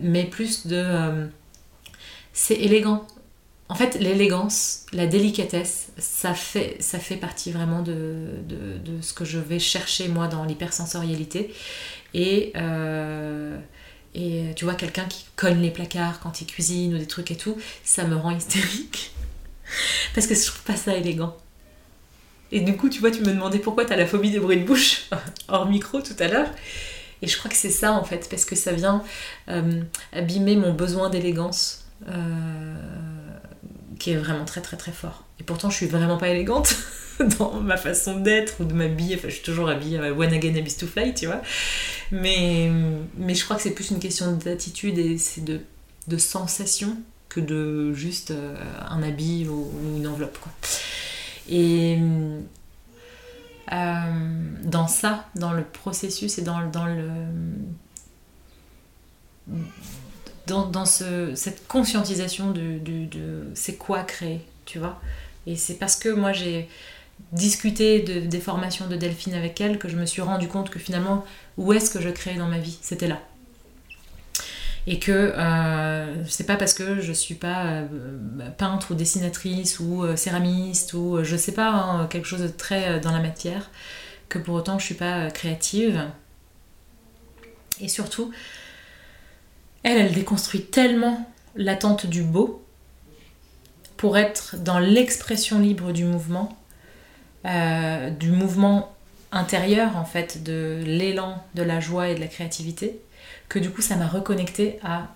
mais 0.00 0.24
plus 0.24 0.66
de 0.66 1.28
c'est 2.32 2.54
élégant, 2.54 3.06
en 3.68 3.74
fait, 3.74 3.98
l'élégance, 3.98 4.84
la 4.92 5.06
délicatesse, 5.06 5.92
ça 5.96 6.34
fait, 6.34 6.76
ça 6.80 6.98
fait 6.98 7.16
partie 7.16 7.52
vraiment 7.52 7.80
de, 7.80 8.42
ce 9.00 9.12
que 9.14 9.24
je 9.24 9.38
vais 9.38 9.58
chercher 9.58 10.08
moi 10.08 10.28
dans 10.28 10.44
l'hypersensorialité. 10.44 11.54
Et, 12.12 12.52
euh, 12.56 13.58
et 14.14 14.52
tu 14.56 14.64
vois, 14.64 14.74
quelqu'un 14.74 15.06
qui 15.06 15.24
cogne 15.36 15.60
les 15.60 15.70
placards 15.70 16.20
quand 16.20 16.40
il 16.40 16.46
cuisine 16.46 16.94
ou 16.94 16.98
des 16.98 17.06
trucs 17.06 17.30
et 17.30 17.36
tout, 17.36 17.56
ça 17.84 18.04
me 18.04 18.14
rend 18.14 18.30
hystérique. 18.30 19.12
Parce 20.14 20.26
que 20.26 20.34
je 20.34 20.44
trouve 20.44 20.62
pas 20.62 20.76
ça 20.76 20.94
élégant. 20.94 21.36
Et 22.50 22.60
du 22.60 22.76
coup, 22.76 22.90
tu 22.90 23.00
vois, 23.00 23.10
tu 23.10 23.20
me 23.20 23.32
demandais 23.32 23.58
pourquoi 23.58 23.86
tu 23.86 23.92
as 23.94 23.96
la 23.96 24.06
phobie 24.06 24.30
des 24.30 24.40
bruits 24.40 24.60
de 24.60 24.66
bouche 24.66 25.08
hors 25.48 25.66
micro 25.66 26.02
tout 26.02 26.16
à 26.18 26.28
l'heure. 26.28 26.50
Et 27.22 27.28
je 27.28 27.38
crois 27.38 27.50
que 27.50 27.56
c'est 27.56 27.70
ça 27.70 27.92
en 27.92 28.04
fait, 28.04 28.28
parce 28.28 28.44
que 28.44 28.56
ça 28.56 28.72
vient 28.72 29.02
euh, 29.48 29.80
abîmer 30.12 30.56
mon 30.56 30.74
besoin 30.74 31.08
d'élégance. 31.08 31.84
Euh, 32.08 32.74
qui 34.02 34.10
est 34.10 34.16
vraiment 34.16 34.44
très 34.44 34.60
très 34.60 34.76
très 34.76 34.90
fort. 34.90 35.22
Et 35.38 35.44
pourtant, 35.44 35.70
je 35.70 35.76
suis 35.76 35.86
vraiment 35.86 36.16
pas 36.16 36.26
élégante 36.28 36.74
dans 37.38 37.60
ma 37.60 37.76
façon 37.76 38.18
d'être 38.18 38.54
ou 38.58 38.64
de 38.64 38.72
m'habiller. 38.72 39.14
Enfin, 39.14 39.28
je 39.28 39.34
suis 39.34 39.44
toujours 39.44 39.68
habillée 39.68 40.00
One 40.00 40.32
Again 40.32 40.56
Abyss 40.56 40.76
to 40.76 40.88
Fly, 40.88 41.14
tu 41.14 41.26
vois. 41.26 41.40
Mais, 42.12 42.70
mais 43.16 43.34
je 43.34 43.42
crois 43.44 43.56
que 43.56 43.62
c'est 43.62 43.72
plus 43.72 43.90
une 43.90 43.98
question 43.98 44.32
d'attitude 44.32 44.98
et 44.98 45.16
c'est 45.16 45.40
de, 45.40 45.60
de 46.08 46.18
sensation 46.18 46.98
que 47.30 47.40
de 47.40 47.94
juste 47.94 48.32
euh, 48.32 48.54
un 48.88 49.02
habit 49.02 49.48
ou, 49.48 49.70
une 49.96 50.06
enveloppe, 50.06 50.38
quoi. 50.38 50.52
Et 51.48 51.98
euh, 53.72 53.96
dans 54.62 54.86
ça, 54.86 55.26
dans 55.34 55.52
le 55.52 55.64
processus 55.64 56.38
et 56.38 56.42
dans, 56.42 56.66
dans 56.68 56.86
le 56.86 57.08
dans, 60.46 60.84
ce, 60.84 61.34
cette 61.34 61.66
conscientisation 61.66 62.50
de, 62.50 62.78
de, 62.78 63.50
c'est 63.54 63.76
quoi 63.76 64.02
créer, 64.02 64.40
tu 64.66 64.78
vois. 64.78 65.00
Et 65.46 65.56
c'est 65.56 65.74
parce 65.74 65.96
que 65.96 66.10
moi 66.10 66.32
j'ai 66.32 66.68
discuté 67.32 68.00
de, 68.00 68.20
des 68.20 68.40
formations 68.40 68.86
de 68.86 68.96
Delphine 68.96 69.34
avec 69.34 69.60
elle 69.60 69.78
que 69.78 69.88
je 69.88 69.96
me 69.96 70.04
suis 70.04 70.22
rendu 70.22 70.48
compte 70.48 70.68
que 70.70 70.78
finalement, 70.78 71.24
où 71.56 71.72
est-ce 71.72 71.90
que 71.90 72.00
je 72.00 72.08
crée 72.08 72.34
dans 72.34 72.48
ma 72.48 72.58
vie? 72.58 72.78
C'était 72.82 73.08
là. 73.08 73.20
Et 74.86 74.98
que 74.98 75.12
euh, 75.12 76.26
c'est 76.26 76.46
pas 76.46 76.56
parce 76.56 76.74
que 76.74 77.00
je 77.00 77.12
suis 77.12 77.36
pas 77.36 77.66
euh, 77.66 77.86
peintre 78.58 78.90
ou 78.90 78.94
dessinatrice 78.94 79.78
ou 79.78 80.02
euh, 80.02 80.16
céramiste 80.16 80.92
ou 80.94 81.22
je 81.22 81.36
sais 81.36 81.52
pas, 81.52 81.70
hein, 81.70 82.06
quelque 82.08 82.26
chose 82.26 82.42
de 82.42 82.48
très 82.48 82.98
dans 82.98 83.12
la 83.12 83.20
matière, 83.20 83.70
que 84.28 84.38
pour 84.38 84.54
autant 84.54 84.78
je 84.78 84.86
suis 84.86 84.94
pas 84.96 85.30
créative. 85.30 86.02
Et 87.80 87.88
surtout, 87.88 88.32
elle, 89.84 89.98
elle 89.98 90.12
déconstruit 90.12 90.64
tellement 90.64 91.30
l'attente 91.54 92.06
du 92.06 92.22
beau 92.22 92.64
pour 93.96 94.18
être 94.18 94.56
dans 94.56 94.80
l'expression 94.80 95.60
libre 95.60 95.92
du 95.92 96.04
mouvement, 96.04 96.56
du 97.44 98.30
mouvement 98.30 98.94
intérieur 99.32 99.96
en 99.96 100.04
fait 100.04 100.42
de 100.42 100.82
l'élan, 100.84 101.42
de 101.54 101.62
la 101.62 101.80
joie 101.80 102.08
et 102.08 102.14
de 102.14 102.20
la 102.20 102.28
créativité, 102.28 103.00
que 103.48 103.58
du 103.58 103.70
coup 103.70 103.82
ça 103.82 103.96
m'a 103.96 104.06
reconnecté 104.06 104.78
à 104.84 105.08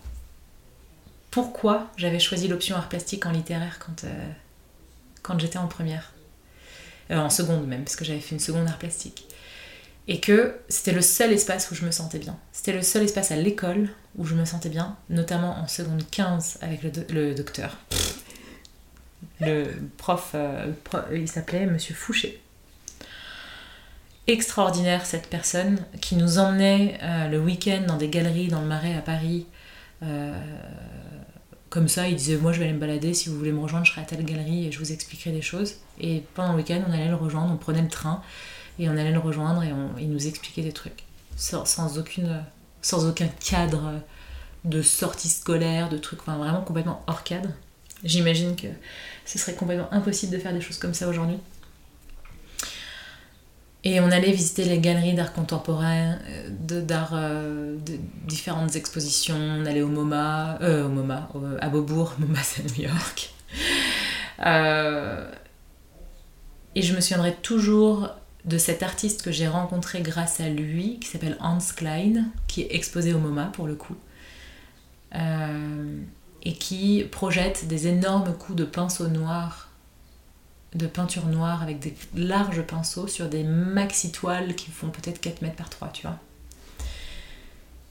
pourquoi 1.30 1.90
j'avais 1.98 2.18
choisi 2.18 2.48
l'option 2.48 2.76
art 2.76 2.88
plastique 2.88 3.26
en 3.26 3.30
littéraire 3.30 3.78
quand, 3.78 4.04
euh, 4.04 4.28
quand 5.22 5.38
j'étais 5.38 5.58
en 5.58 5.66
première. 5.68 6.12
Euh, 7.10 7.18
en 7.18 7.30
seconde 7.30 7.66
même, 7.68 7.84
parce 7.84 7.94
que 7.94 8.04
j'avais 8.04 8.20
fait 8.20 8.34
une 8.34 8.40
seconde 8.40 8.66
art 8.66 8.78
plastique. 8.78 9.26
Et 10.08 10.18
que 10.18 10.56
c'était 10.68 10.92
le 10.92 11.02
seul 11.02 11.32
espace 11.32 11.70
où 11.70 11.74
je 11.74 11.84
me 11.84 11.90
sentais 11.90 12.18
bien. 12.18 12.38
C'était 12.52 12.72
le 12.72 12.82
seul 12.82 13.02
espace 13.02 13.32
à 13.32 13.36
l'école 13.36 13.88
où 14.16 14.24
je 14.24 14.34
me 14.34 14.44
sentais 14.44 14.68
bien, 14.68 14.96
notamment 15.10 15.58
en 15.58 15.68
seconde 15.68 16.02
15 16.10 16.58
avec 16.62 16.80
le, 16.82 17.34
docteur. 17.34 17.76
Le 19.40 19.74
prof, 19.98 20.30
euh, 20.34 20.72
il 21.12 21.28
s'appelait 21.28 21.66
Monsieur 21.66 21.94
Fouché. 21.94 22.40
Extraordinaire 24.26 25.06
cette 25.06 25.28
personne 25.28 25.78
qui 26.00 26.16
nous 26.16 26.38
emmenait 26.38 26.98
euh, 27.02 27.28
le 27.28 27.38
week-end 27.38 27.82
dans 27.86 27.96
des 27.96 28.08
galeries 28.08 28.48
dans 28.48 28.60
le 28.60 28.66
Marais 28.66 28.94
à 28.94 29.00
Paris. 29.00 29.46
comme 31.70 31.88
ça, 31.88 32.08
il 32.08 32.16
disait 32.16 32.36
Moi 32.36 32.52
je 32.52 32.58
vais 32.58 32.64
aller 32.64 32.74
me 32.74 32.80
balader, 32.80 33.14
si 33.14 33.28
vous 33.28 33.38
voulez 33.38 33.52
me 33.52 33.60
rejoindre, 33.60 33.86
je 33.86 33.92
serai 33.92 34.02
à 34.02 34.04
telle 34.04 34.24
galerie 34.24 34.66
et 34.66 34.72
je 34.72 34.78
vous 34.78 34.92
expliquerai 34.92 35.30
des 35.30 35.42
choses. 35.42 35.76
Et 36.00 36.22
pendant 36.34 36.52
le 36.52 36.58
week-end, 36.58 36.82
on 36.88 36.92
allait 36.92 37.08
le 37.08 37.14
rejoindre, 37.14 37.52
on 37.52 37.56
prenait 37.56 37.82
le 37.82 37.88
train 37.88 38.22
et 38.78 38.88
on 38.88 38.92
allait 38.92 39.12
le 39.12 39.18
rejoindre 39.18 39.62
et 39.62 39.72
on, 39.72 39.96
il 39.98 40.10
nous 40.10 40.26
expliquait 40.26 40.62
des 40.62 40.72
trucs 40.72 41.04
sans, 41.36 41.98
aucune, 41.98 42.42
sans 42.82 43.06
aucun 43.08 43.28
cadre 43.28 44.00
de 44.64 44.82
sortie 44.82 45.28
scolaire, 45.28 45.88
de 45.88 45.98
trucs, 45.98 46.22
vraiment 46.24 46.62
complètement 46.62 47.02
hors 47.06 47.22
cadre. 47.22 47.50
J'imagine 48.04 48.56
que 48.56 48.66
ce 49.24 49.38
serait 49.38 49.54
complètement 49.54 49.92
impossible 49.92 50.32
de 50.32 50.38
faire 50.38 50.52
des 50.52 50.60
choses 50.60 50.78
comme 50.78 50.94
ça 50.94 51.08
aujourd'hui. 51.08 51.38
Et 53.88 54.00
on 54.00 54.10
allait 54.10 54.32
visiter 54.32 54.64
les 54.64 54.80
galeries 54.80 55.14
d'art 55.14 55.32
contemporain, 55.32 56.18
d'art, 56.50 57.12
de, 57.12 57.78
de, 57.86 57.98
différentes 58.26 58.74
expositions. 58.74 59.36
On 59.36 59.64
allait 59.64 59.82
au 59.82 59.86
MoMA, 59.86 60.58
euh, 60.60 60.86
au 60.86 60.88
MoMA, 60.88 61.28
à 61.60 61.68
Beaubourg, 61.68 62.14
MoMA 62.18 62.42
c'est 62.42 62.64
New 62.76 62.82
York. 62.82 63.32
Euh, 64.44 65.30
et 66.74 66.82
je 66.82 66.96
me 66.96 67.00
souviendrai 67.00 67.36
toujours 67.42 68.08
de 68.44 68.58
cet 68.58 68.82
artiste 68.82 69.22
que 69.22 69.30
j'ai 69.30 69.46
rencontré 69.46 70.02
grâce 70.02 70.40
à 70.40 70.48
lui, 70.48 70.98
qui 70.98 71.06
s'appelle 71.06 71.36
Hans 71.38 71.58
Klein, 71.76 72.24
qui 72.48 72.62
est 72.62 72.74
exposé 72.74 73.14
au 73.14 73.20
MoMA 73.20 73.52
pour 73.52 73.68
le 73.68 73.76
coup, 73.76 73.96
euh, 75.14 76.00
et 76.42 76.54
qui 76.54 77.04
projette 77.12 77.68
des 77.68 77.86
énormes 77.86 78.34
coups 78.36 78.58
de 78.58 78.64
pinceau 78.64 79.06
noir, 79.06 79.68
de 80.74 80.86
peinture 80.86 81.26
noire 81.26 81.62
avec 81.62 81.78
des 81.78 81.94
larges 82.14 82.62
pinceaux 82.62 83.06
sur 83.06 83.28
des 83.28 83.44
maxi 83.44 84.12
toiles 84.12 84.54
qui 84.54 84.70
font 84.70 84.90
peut-être 84.90 85.20
4 85.20 85.42
mètres 85.42 85.56
par 85.56 85.70
3, 85.70 85.90
tu 85.92 86.02
vois. 86.02 86.18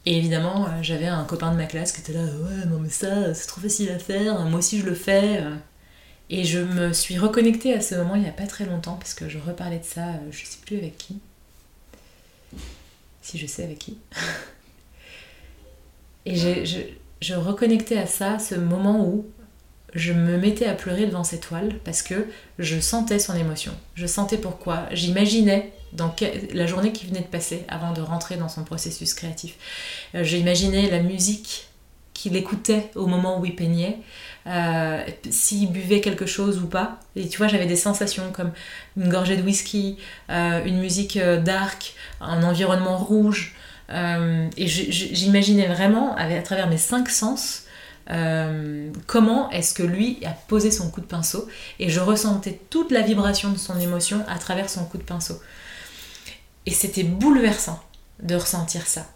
Et 0.06 0.18
évidemment, 0.18 0.68
euh, 0.68 0.84
j'avais 0.84 1.08
un 1.08 1.24
copain 1.24 1.52
de 1.52 1.58
ma 1.58 1.66
classe 1.66 1.92
qui 1.92 2.02
était 2.02 2.14
là, 2.14 2.24
ouais, 2.24 2.66
non 2.68 2.78
mais 2.80 2.90
ça, 2.90 3.34
c'est 3.34 3.48
trop 3.48 3.60
facile 3.60 3.90
à 3.90 3.98
faire, 3.98 4.40
moi 4.42 4.60
aussi 4.60 4.80
je 4.80 4.86
le 4.86 4.94
fais. 4.94 5.44
Et 6.30 6.44
je 6.44 6.60
me 6.60 6.92
suis 6.92 7.18
reconnectée 7.18 7.74
à 7.74 7.82
ce 7.82 7.96
moment 7.96 8.16
il 8.16 8.24
n'y 8.24 8.30
a 8.30 8.32
pas 8.32 8.48
très 8.48 8.66
longtemps 8.66 8.96
parce 8.96 9.14
que 9.14 9.30
je 9.30 9.38
reparlais 9.38 9.80
de 9.80 9.84
ça, 9.84 10.08
euh, 10.08 10.32
je 10.32 10.46
sais 10.46 10.58
plus 10.66 10.78
avec 10.78 10.98
qui. 10.98 11.20
Si 13.22 13.38
je 13.38 13.46
sais 13.46 13.64
avec 13.64 13.80
qui. 13.80 13.98
Et 16.28 16.36
je, 16.36 16.80
je, 17.22 17.36
reconnectais 17.36 18.00
à 18.00 18.08
ça, 18.08 18.40
ce 18.40 18.56
moment 18.56 19.06
où 19.06 19.28
je 19.96 20.12
me 20.12 20.38
mettais 20.38 20.66
à 20.66 20.74
pleurer 20.74 21.06
devant 21.06 21.24
cette 21.24 21.42
toile 21.42 21.80
parce 21.86 22.02
que 22.02 22.28
je 22.60 22.80
sentais 22.80 23.18
son 23.18 23.34
émotion. 23.34 23.72
Je 23.96 24.06
sentais 24.06 24.38
pourquoi. 24.38 24.84
J'imaginais 24.92 25.72
dans 25.94 26.14
la 26.54 26.68
journée 26.68 26.92
qui 26.92 27.08
venait 27.08 27.22
de 27.22 27.28
passer 27.28 27.64
avant 27.70 27.94
de 27.94 28.02
rentrer 28.02 28.36
dans 28.36 28.50
son 28.50 28.66
processus 28.66 29.14
créatif. 29.14 29.56
Euh, 30.14 30.24
j'imaginais 30.24 30.90
la 30.90 31.00
musique 31.00 31.68
qu'il 32.14 32.36
écoutait 32.36 32.92
au 32.96 33.08
moment 33.08 33.40
où 33.40 33.46
il 33.46 33.56
peignait. 33.56 34.00
Euh, 34.48 35.02
s'il 35.30 35.72
buvait 35.72 36.02
quelque 36.02 36.26
chose 36.26 36.60
ou 36.60 36.68
pas. 36.68 37.00
Et 37.16 37.28
tu 37.28 37.38
vois, 37.38 37.48
j'avais 37.48 37.66
des 37.66 37.76
sensations 37.76 38.32
comme 38.32 38.52
une 38.98 39.10
gorgée 39.10 39.38
de 39.38 39.42
whisky, 39.42 39.98
euh, 40.30 40.64
une 40.66 40.80
musique 40.80 41.18
dark, 41.18 41.96
un 42.20 42.44
environnement 42.44 42.98
rouge. 42.98 43.56
et 43.90 44.68
j'imaginais 44.68 45.68
vraiment, 45.68 46.16
à 46.16 46.42
travers 46.42 46.68
mes 46.68 46.78
cinq 46.78 47.10
sens, 47.10 47.65
comment 48.08 49.50
est-ce 49.52 49.74
que 49.74 49.84
lui 49.84 50.20
a 50.26 50.32
posé 50.32 50.72
son 50.72 50.90
coup 50.92 51.02
de 51.02 51.06
pinceau. 51.06 51.48
Et 51.80 51.90
je 51.90 52.00
ressentais 52.00 52.60
toute 52.70 52.92
la 52.92 53.02
vibration 53.02 53.52
de 53.52 53.58
son 53.58 53.80
émotion 53.80 54.24
à 54.28 54.38
travers 54.38 54.70
son 54.70 54.86
coup 54.86 54.98
de 54.98 55.04
pinceau. 55.04 55.40
Et 56.66 56.72
c'était 56.72 57.04
bouleversant 57.04 57.80
de 58.22 58.36
ressentir 58.36 58.88
ça. 58.88 59.08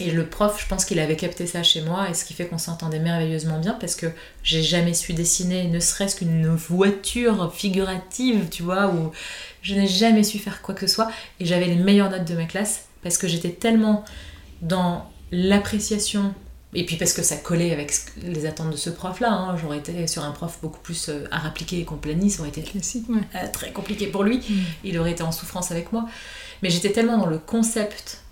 Et 0.00 0.10
le 0.10 0.26
prof, 0.26 0.60
je 0.60 0.66
pense 0.66 0.84
qu'il 0.86 0.98
avait 0.98 1.16
capté 1.16 1.46
ça 1.46 1.62
chez 1.62 1.82
moi, 1.82 2.08
et 2.08 2.14
ce 2.14 2.24
qui 2.24 2.32
fait 2.32 2.46
qu'on 2.46 2.58
s'entendait 2.58 2.98
merveilleusement 2.98 3.58
bien, 3.58 3.74
parce 3.74 3.94
que 3.94 4.06
j'ai 4.42 4.62
jamais 4.62 4.94
su 4.94 5.12
dessiner 5.12 5.68
ne 5.68 5.80
serait-ce 5.80 6.16
qu'une 6.16 6.48
voiture 6.48 7.52
figurative, 7.54 8.48
tu 8.50 8.62
vois, 8.62 8.88
où 8.88 9.12
je 9.60 9.74
n'ai 9.74 9.86
jamais 9.86 10.24
su 10.24 10.38
faire 10.38 10.62
quoi 10.62 10.74
que 10.74 10.86
ce 10.86 10.94
soit, 10.94 11.10
et 11.40 11.44
j'avais 11.44 11.66
les 11.66 11.76
meilleures 11.76 12.10
notes 12.10 12.24
de 12.24 12.34
ma 12.34 12.46
classe, 12.46 12.86
parce 13.02 13.18
que 13.18 13.28
j'étais 13.28 13.50
tellement 13.50 14.02
dans 14.62 15.10
l'appréciation, 15.30 16.34
et 16.74 16.86
puis 16.86 16.96
parce 16.96 17.12
que 17.12 17.22
ça 17.22 17.36
collait 17.36 17.72
avec 17.72 17.94
les 18.22 18.46
attentes 18.46 18.70
de 18.70 18.76
ce 18.76 18.90
prof-là, 18.90 19.30
hein. 19.30 19.56
j'aurais 19.60 19.78
été 19.78 20.06
sur 20.06 20.24
un 20.24 20.30
prof 20.30 20.58
beaucoup 20.62 20.80
plus 20.80 21.08
euh, 21.08 21.24
à 21.30 21.46
appliquer 21.46 21.80
et 21.80 21.84
compagnie, 21.84 22.30
ça 22.30 22.40
aurait 22.40 22.48
été 22.48 22.62
Classique, 22.62 23.08
ouais. 23.08 23.20
Euh, 23.34 23.46
très 23.52 23.72
compliqué 23.72 24.06
pour 24.06 24.24
lui, 24.24 24.38
mm. 24.38 24.64
il 24.84 24.98
aurait 24.98 25.12
été 25.12 25.22
en 25.22 25.32
souffrance 25.32 25.70
avec 25.70 25.92
moi, 25.92 26.06
mais 26.62 26.70
j'étais 26.70 26.92
tellement 26.92 27.18
dans 27.18 27.26
le 27.26 27.38
concept 27.38 28.22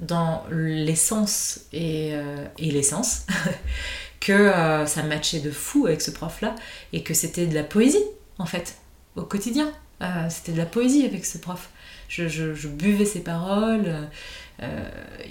dans 0.00 0.44
l'essence 0.50 1.60
et, 1.72 2.10
euh, 2.14 2.46
et 2.58 2.70
l'essence 2.70 3.26
que 4.20 4.32
euh, 4.32 4.86
ça 4.86 5.02
matchait 5.02 5.40
de 5.40 5.50
fou 5.50 5.86
avec 5.86 6.02
ce 6.02 6.10
prof-là 6.10 6.54
et 6.92 7.02
que 7.02 7.14
c'était 7.14 7.46
de 7.46 7.54
la 7.54 7.64
poésie 7.64 8.04
en 8.38 8.46
fait 8.46 8.76
au 9.16 9.22
quotidien. 9.22 9.70
Euh, 10.02 10.06
c'était 10.28 10.52
de 10.52 10.58
la 10.58 10.66
poésie 10.66 11.04
avec 11.04 11.24
ce 11.24 11.38
prof. 11.38 11.70
Je, 12.08 12.68
buvais 12.68 13.04
ses 13.04 13.20
paroles, 13.20 13.94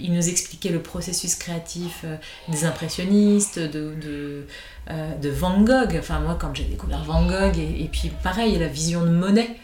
il 0.00 0.14
nous 0.14 0.28
expliquait 0.30 0.70
le 0.70 0.80
processus 0.80 1.34
créatif 1.34 2.06
des 2.48 2.64
impressionnistes, 2.64 3.58
de, 3.58 3.94
de, 4.88 5.28
Van 5.28 5.60
Gogh. 5.60 5.94
Enfin 5.98 6.20
moi 6.20 6.38
quand 6.40 6.54
j'ai 6.54 6.64
découvert 6.64 7.04
Van 7.04 7.26
Gogh 7.26 7.58
et, 7.58 7.84
et 7.84 7.88
puis 7.88 8.10
pareil 8.22 8.58
la 8.58 8.66
vision 8.66 9.02
de 9.02 9.10
Monet. 9.10 9.58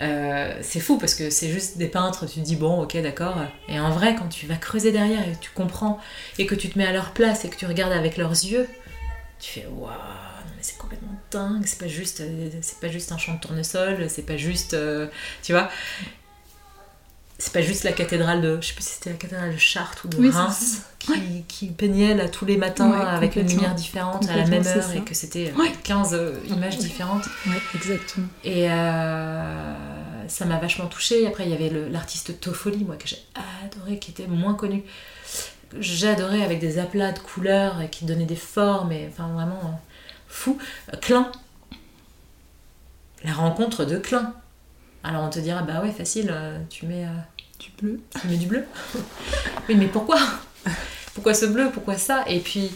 Euh, 0.00 0.58
c'est 0.62 0.80
fou 0.80 0.98
parce 0.98 1.14
que 1.14 1.30
c'est 1.30 1.48
juste 1.48 1.78
des 1.78 1.86
peintres, 1.86 2.26
tu 2.26 2.40
te 2.40 2.44
dis 2.44 2.56
bon 2.56 2.82
ok 2.82 3.00
d'accord. 3.00 3.36
Et 3.68 3.78
en 3.78 3.90
vrai 3.90 4.16
quand 4.16 4.28
tu 4.28 4.46
vas 4.46 4.56
creuser 4.56 4.92
derrière 4.92 5.26
et 5.28 5.32
que 5.32 5.40
tu 5.40 5.50
comprends 5.54 6.00
et 6.38 6.46
que 6.46 6.54
tu 6.54 6.68
te 6.68 6.78
mets 6.78 6.86
à 6.86 6.92
leur 6.92 7.12
place 7.12 7.44
et 7.44 7.48
que 7.48 7.56
tu 7.56 7.66
regardes 7.66 7.92
avec 7.92 8.16
leurs 8.16 8.32
yeux, 8.32 8.68
tu 9.38 9.60
fais 9.60 9.66
waouh 9.66 10.33
c'est 10.64 10.78
complètement 10.78 11.12
dingue, 11.30 11.64
c'est 11.66 11.78
pas 11.78 11.88
juste 11.88 12.20
euh, 12.20 12.48
c'est 12.62 12.80
pas 12.80 12.88
juste 12.88 13.12
un 13.12 13.18
champ 13.18 13.34
de 13.34 13.40
tournesol, 13.40 14.08
c'est 14.08 14.22
pas 14.22 14.38
juste 14.38 14.72
euh, 14.72 15.06
tu 15.42 15.52
vois. 15.52 15.68
C'est 17.36 17.52
pas 17.52 17.60
juste 17.60 17.84
la 17.84 17.92
cathédrale 17.92 18.40
de 18.40 18.58
je 18.60 18.68
sais 18.68 18.74
plus 18.74 18.84
si 18.84 18.90
c'était 18.94 19.10
la 19.10 19.16
cathédrale 19.16 19.52
de 19.52 19.58
Chartres 19.58 20.06
ou 20.06 20.08
de 20.08 20.30
Reims 20.30 20.82
qui, 20.98 21.42
qui, 21.48 21.66
peignait 21.66 22.14
là 22.14 22.28
tous 22.28 22.46
les 22.46 22.56
matins 22.56 22.92
avec 22.92 23.36
une 23.36 23.46
lumière 23.46 23.74
différente 23.74 24.26
à 24.30 24.36
la 24.36 24.46
même 24.46 24.66
heure 24.66 24.92
et 24.92 25.02
que 25.02 25.14
c'était 25.14 25.52
15 25.82 26.14
euh, 26.14 26.38
images 26.48 26.78
différentes. 26.78 27.26
Ouais 27.46 27.60
exactement. 27.74 28.28
Et 28.44 28.70
euh, 28.70 29.74
ça 30.28 30.46
m'a 30.46 30.58
vachement 30.58 30.86
touchée. 30.86 31.26
Après 31.26 31.44
il 31.44 31.50
y 31.50 31.54
avait 31.54 31.70
l'artiste 31.90 32.40
Toffoli 32.40 32.84
moi 32.84 32.96
que 32.96 33.06
j'ai 33.06 33.22
adoré 33.66 33.98
qui 33.98 34.12
était 34.12 34.28
moins 34.28 34.54
connu. 34.54 34.82
Adoré 36.04 36.44
avec 36.44 36.60
des 36.60 36.78
aplats 36.78 37.12
de 37.12 37.18
couleurs 37.18 37.82
et 37.82 37.90
qui 37.90 38.04
donnaient 38.06 38.24
des 38.24 38.36
formes 38.36 38.92
et 38.92 39.08
enfin 39.10 39.28
vraiment 39.34 39.80
fou 40.34 40.58
Klein 41.00 41.30
la 43.24 43.32
rencontre 43.32 43.84
de 43.84 43.96
Klein 43.96 44.34
alors 45.04 45.22
on 45.22 45.30
te 45.30 45.38
dira, 45.38 45.62
bah 45.62 45.82
ouais, 45.82 45.92
facile, 45.92 46.30
euh, 46.32 46.58
tu 46.70 46.86
mets. 46.86 47.04
Euh, 47.04 47.10
du 47.60 47.70
bleu. 47.78 48.00
Tu 48.20 48.26
mets 48.26 48.36
du 48.38 48.46
bleu. 48.46 48.64
oui, 49.68 49.76
mais 49.76 49.86
pourquoi? 49.86 50.18
Pourquoi 51.12 51.34
ce 51.34 51.44
bleu? 51.44 51.70
Pourquoi 51.72 51.98
ça? 51.98 52.24
Et 52.26 52.40
puis, 52.40 52.70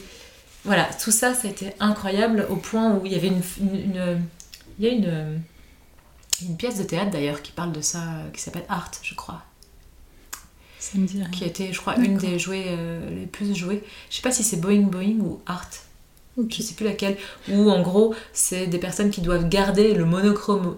voilà, 0.65 0.85
tout 1.03 1.11
ça, 1.11 1.35
ça 1.35 1.49
a 1.49 1.51
été 1.51 1.73
incroyable 1.81 2.47
au 2.51 2.57
point 2.57 2.95
où 2.95 3.07
il 3.07 3.13
y 3.13 3.17
avait 3.17 3.29
une. 3.29 3.43
une, 3.61 4.23
il 4.79 4.85
y 4.85 4.89
a 4.89 4.93
une, 4.93 5.43
une 6.43 6.57
pièce 6.57 6.79
de 6.79 6.85
théâtre 6.85 7.11
d'ailleurs 7.11 7.43
qui 7.43 7.51
parle 7.51 7.73
de 7.73 7.81
ça, 7.81 8.01
qui 8.33 8.41
s'appelle 8.41 8.67
Art, 8.69 8.93
je 9.03 9.15
crois. 9.15 9.43
Ça 10.79 10.99
me 10.99 11.07
dit 11.07 11.19
rien. 11.19 11.31
Qui 11.31 11.45
a 11.45 11.47
été, 11.47 11.73
je 11.73 11.81
crois, 11.81 11.97
une 11.97 12.19
des 12.19 12.39
jouées 12.39 12.67
euh, 12.69 13.11
les 13.11 13.27
plus 13.27 13.57
jouées. 13.57 13.83
Je 14.11 14.17
sais 14.17 14.23
pas 14.23 14.31
si 14.31 14.45
c'est 14.45 14.59
Boeing 14.59 14.83
Boeing 14.83 15.19
ou 15.21 15.41
Art. 15.47 15.71
Okay. 16.39 16.57
Je 16.59 16.63
sais 16.63 16.75
plus 16.75 16.87
laquelle. 16.87 17.17
Où 17.51 17.71
en 17.71 17.83
gros, 17.83 18.15
c'est 18.33 18.67
des 18.67 18.79
personnes 18.79 19.11
qui 19.11 19.21
doivent 19.21 19.49
garder 19.49 19.95
le 19.95 20.05
monochrome 20.05 20.77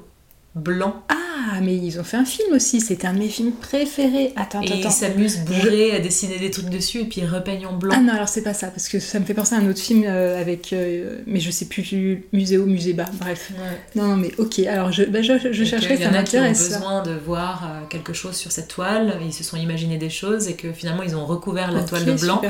blanc. 0.54 1.02
Ah, 1.08 1.60
mais 1.62 1.74
ils 1.76 1.98
ont 1.98 2.04
fait 2.04 2.16
un 2.18 2.24
film 2.24 2.54
aussi, 2.54 2.80
c'était 2.80 3.06
un 3.06 3.14
de 3.14 3.18
mes 3.20 3.28
films 3.28 3.52
préférés. 3.52 4.32
Attends, 4.36 4.60
et 4.60 4.66
attends, 4.66 4.88
ils 4.88 4.90
s'amusent 4.92 5.38
bourrés 5.38 5.92
à 5.92 6.00
dessiner 6.00 6.38
des 6.38 6.50
trucs 6.50 6.68
dessus 6.68 7.00
et 7.00 7.04
puis 7.04 7.22
ils 7.22 7.26
repeignent 7.26 7.66
en 7.66 7.72
blanc. 7.72 7.94
Ah 7.96 8.00
non, 8.00 8.12
alors 8.12 8.28
c'est 8.28 8.42
pas 8.42 8.52
ça, 8.52 8.66
parce 8.66 8.88
que 8.88 9.00
ça 9.00 9.18
me 9.20 9.24
fait 9.24 9.32
penser 9.34 9.54
à 9.54 9.58
un 9.58 9.68
autre 9.68 9.78
film 9.80 10.04
euh, 10.06 10.38
avec. 10.40 10.72
euh, 10.72 11.20
mais 11.26 11.40
je 11.40 11.50
sais 11.50 11.64
plus, 11.64 12.24
Muséo, 12.32 12.66
Musée 12.66 12.92
Bas, 12.92 13.06
bref. 13.14 13.52
Ouais. 13.52 13.78
Non, 13.94 14.08
non, 14.08 14.16
mais 14.16 14.32
ok, 14.38 14.58
alors 14.60 14.92
je, 14.92 15.04
bah, 15.04 15.22
je, 15.22 15.32
je 15.52 15.64
chercherai, 15.64 15.96
ça 15.96 16.02
a 16.02 16.06
qui 16.08 16.08
ont 16.08 16.10
m'intéresse. 16.18 16.68
besoin 16.72 17.02
de 17.02 17.12
voir 17.12 17.64
euh, 17.64 17.86
quelque 17.88 18.12
chose 18.12 18.36
sur 18.36 18.52
cette 18.52 18.68
toile, 18.68 19.18
ils 19.24 19.32
se 19.32 19.42
sont 19.44 19.56
imaginé 19.56 19.96
des 19.98 20.10
choses 20.10 20.46
et 20.48 20.54
que 20.54 20.72
finalement 20.72 21.02
ils 21.04 21.16
ont 21.16 21.24
recouvert 21.26 21.70
la 21.72 21.82
toile 21.84 22.04
de 22.04 22.12
blanc. 22.12 22.42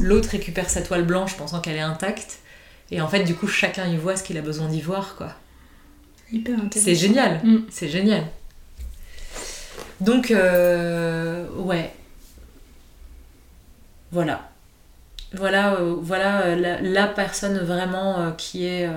L'autre 0.00 0.28
récupère 0.30 0.68
sa 0.68 0.82
toile 0.82 1.04
blanche 1.04 1.36
pensant 1.36 1.60
qu'elle 1.60 1.76
est 1.76 1.80
intacte. 1.80 2.38
Et 2.90 3.00
en 3.00 3.08
fait, 3.08 3.24
du 3.24 3.34
coup, 3.34 3.46
chacun 3.46 3.86
y 3.86 3.96
voit 3.96 4.16
ce 4.16 4.22
qu'il 4.22 4.38
a 4.38 4.42
besoin 4.42 4.68
d'y 4.68 4.80
voir, 4.80 5.16
quoi. 5.16 5.32
Hyper 6.32 6.58
intéressant. 6.58 6.84
C'est 6.84 6.94
génial. 6.94 7.40
Mm. 7.44 7.58
C'est 7.70 7.88
génial. 7.88 8.24
Donc, 10.00 10.30
euh, 10.30 11.48
ouais. 11.56 11.92
Voilà. 14.10 14.50
Voilà, 15.36 15.74
euh, 15.74 15.96
voilà 16.00 16.42
euh, 16.42 16.56
la, 16.56 16.80
la 16.80 17.06
personne 17.08 17.58
vraiment 17.58 18.20
euh, 18.20 18.30
qui 18.30 18.66
est 18.66 18.88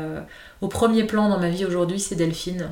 au 0.62 0.67
premier 0.67 1.04
plan 1.04 1.30
dans 1.30 1.39
ma 1.39 1.50
vie 1.50 1.65
aujourd'hui, 1.65 2.00
c'est 2.00 2.15
Delphine. 2.15 2.69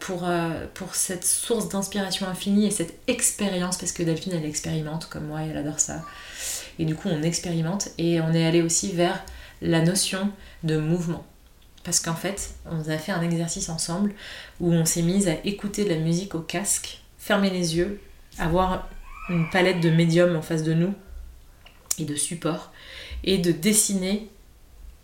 Pour, 0.00 0.28
pour 0.74 0.96
cette 0.96 1.24
source 1.24 1.68
d'inspiration 1.68 2.26
infinie 2.26 2.66
et 2.66 2.72
cette 2.72 2.92
expérience, 3.06 3.78
parce 3.78 3.92
que 3.92 4.02
Delphine, 4.02 4.32
elle 4.34 4.44
expérimente 4.44 5.08
comme 5.08 5.28
moi, 5.28 5.42
elle 5.48 5.56
adore 5.56 5.78
ça. 5.78 6.02
Et 6.80 6.84
du 6.84 6.96
coup, 6.96 7.08
on 7.08 7.22
expérimente 7.22 7.90
et 7.96 8.20
on 8.20 8.32
est 8.32 8.44
allé 8.44 8.62
aussi 8.62 8.90
vers 8.90 9.22
la 9.62 9.80
notion 9.82 10.30
de 10.62 10.76
mouvement. 10.78 11.26
Parce 11.84 12.00
qu'en 12.00 12.14
fait, 12.14 12.54
on 12.70 12.80
a 12.90 12.98
fait 12.98 13.12
un 13.12 13.22
exercice 13.22 13.68
ensemble 13.68 14.12
où 14.60 14.72
on 14.72 14.84
s'est 14.84 15.02
mise 15.02 15.28
à 15.28 15.34
écouter 15.44 15.84
de 15.84 15.88
la 15.90 15.96
musique 15.98 16.34
au 16.34 16.40
casque, 16.40 17.00
fermer 17.18 17.50
les 17.50 17.76
yeux, 17.76 18.00
avoir 18.38 18.88
une 19.28 19.48
palette 19.50 19.80
de 19.80 19.90
médiums 19.90 20.36
en 20.36 20.42
face 20.42 20.62
de 20.62 20.74
nous 20.74 20.92
et 21.98 22.04
de 22.04 22.14
supports, 22.16 22.72
et 23.24 23.38
de 23.38 23.50
dessiner, 23.52 24.28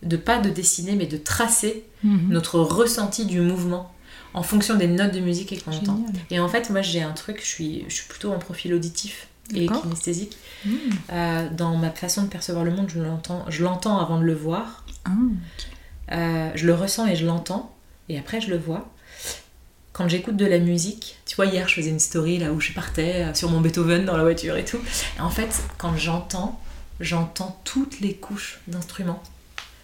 de 0.02 0.16
pas 0.16 0.38
de 0.38 0.50
dessiner, 0.50 0.94
mais 0.96 1.06
de 1.06 1.16
tracer 1.16 1.84
Mhm. 2.02 2.28
notre 2.30 2.60
ressenti 2.60 3.24
du 3.24 3.40
mouvement 3.40 3.92
en 4.34 4.42
fonction 4.42 4.76
des 4.76 4.86
notes 4.86 5.12
de 5.14 5.20
musique 5.20 5.64
qu'on 5.64 5.72
entend. 5.72 6.04
Et 6.30 6.38
en 6.40 6.48
fait, 6.48 6.68
moi 6.70 6.82
j'ai 6.82 7.02
un 7.02 7.12
truc, 7.12 7.40
je 7.40 7.46
suis, 7.46 7.84
je 7.88 7.94
suis 7.94 8.06
plutôt 8.06 8.32
en 8.32 8.38
profil 8.38 8.74
auditif 8.74 9.28
et 9.54 9.66
kinesthésique. 9.82 10.36
Mm. 10.64 10.70
Euh, 11.12 11.48
dans 11.50 11.76
ma 11.76 11.90
façon 11.90 12.22
de 12.22 12.28
percevoir 12.28 12.64
le 12.64 12.70
monde, 12.70 12.88
je 12.88 13.00
l'entends, 13.00 13.44
je 13.48 13.62
l'entends 13.64 13.98
avant 13.98 14.18
de 14.18 14.24
le 14.24 14.34
voir. 14.34 14.84
Ah, 15.04 15.10
Euh, 16.12 16.50
je 16.54 16.66
le 16.66 16.74
ressens 16.74 17.06
et 17.06 17.16
je 17.16 17.26
l'entends, 17.26 17.74
et 18.08 18.18
après 18.18 18.40
je 18.40 18.50
le 18.50 18.58
vois. 18.58 18.88
Quand 19.92 20.08
j'écoute 20.08 20.36
de 20.36 20.46
la 20.46 20.58
musique, 20.58 21.16
tu 21.26 21.36
vois, 21.36 21.46
hier 21.46 21.68
je 21.68 21.74
faisais 21.74 21.90
une 21.90 21.98
story 22.00 22.38
là 22.38 22.52
où 22.52 22.60
je 22.60 22.72
partais 22.72 23.24
euh, 23.24 23.34
sur 23.34 23.50
mon 23.50 23.60
Beethoven 23.60 24.04
dans 24.04 24.16
la 24.16 24.22
voiture 24.22 24.56
et 24.56 24.64
tout. 24.64 24.78
Et 25.16 25.20
en 25.20 25.30
fait, 25.30 25.48
quand 25.78 25.96
j'entends, 25.96 26.60
j'entends 27.00 27.58
toutes 27.64 28.00
les 28.00 28.14
couches 28.14 28.60
d'instruments. 28.68 29.22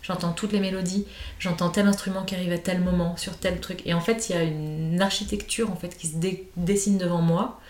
J'entends 0.02 0.32
toutes 0.32 0.52
les 0.52 0.58
mélodies, 0.60 1.06
j'entends 1.38 1.70
tel 1.70 1.86
instrument 1.86 2.24
qui 2.24 2.34
arrive 2.34 2.50
à 2.52 2.58
tel 2.58 2.80
moment, 2.80 3.16
sur 3.16 3.36
tel 3.38 3.60
truc. 3.60 3.82
Et 3.86 3.94
en 3.94 4.00
fait, 4.00 4.28
il 4.28 4.32
y 4.34 4.38
a 4.38 4.42
une 4.42 5.00
architecture 5.00 5.70
en 5.70 5.76
fait 5.76 5.96
qui 5.96 6.08
se 6.08 6.16
dé- 6.16 6.48
dessine 6.56 6.98
devant 6.98 7.22
moi. 7.22 7.60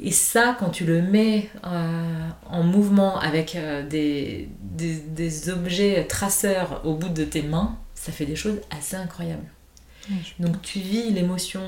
Et 0.00 0.12
ça, 0.12 0.56
quand 0.58 0.70
tu 0.70 0.84
le 0.84 1.02
mets 1.02 1.50
euh, 1.64 2.28
en 2.50 2.62
mouvement 2.62 3.18
avec 3.18 3.56
euh, 3.56 3.86
des, 3.86 4.48
des, 4.60 4.94
des 4.94 5.50
objets 5.50 6.06
traceurs 6.06 6.82
au 6.84 6.94
bout 6.94 7.08
de 7.08 7.24
tes 7.24 7.42
mains, 7.42 7.76
ça 7.94 8.12
fait 8.12 8.26
des 8.26 8.36
choses 8.36 8.60
assez 8.70 8.96
incroyables. 8.96 9.46
Donc 10.38 10.62
tu 10.62 10.78
vis 10.78 11.10
l'émotion 11.10 11.62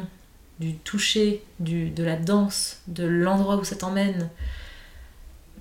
du 0.60 0.74
toucher, 0.76 1.42
du, 1.58 1.90
de 1.90 2.04
la 2.04 2.16
danse, 2.16 2.80
de 2.86 3.04
l'endroit 3.04 3.56
où 3.56 3.64
ça 3.64 3.76
t'emmène, 3.76 4.28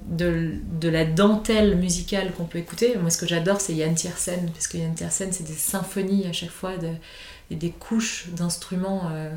de, 0.06 0.54
de 0.80 0.90
la 0.90 1.06
dentelle 1.06 1.76
musicale 1.78 2.32
qu'on 2.34 2.46
peut 2.46 2.60
écouter. 2.60 2.96
Moi, 2.98 3.10
ce 3.10 3.18
que 3.18 3.28
j'adore, 3.28 3.60
c'est 3.62 3.74
Yann 3.74 3.96
Tiersen, 3.96 4.50
parce 4.52 4.68
que 4.68 4.78
Yann 4.78 4.94
Tiersen, 4.96 5.32
c'est 5.32 5.44
des 5.46 5.54
symphonies 5.54 6.26
à 6.28 6.34
chaque 6.34 6.50
fois, 6.52 6.78
de- 6.78 6.94
et 7.52 7.56
des 7.56 7.72
couches 7.72 8.28
d'instruments. 8.30 9.10
euh. 9.12 9.34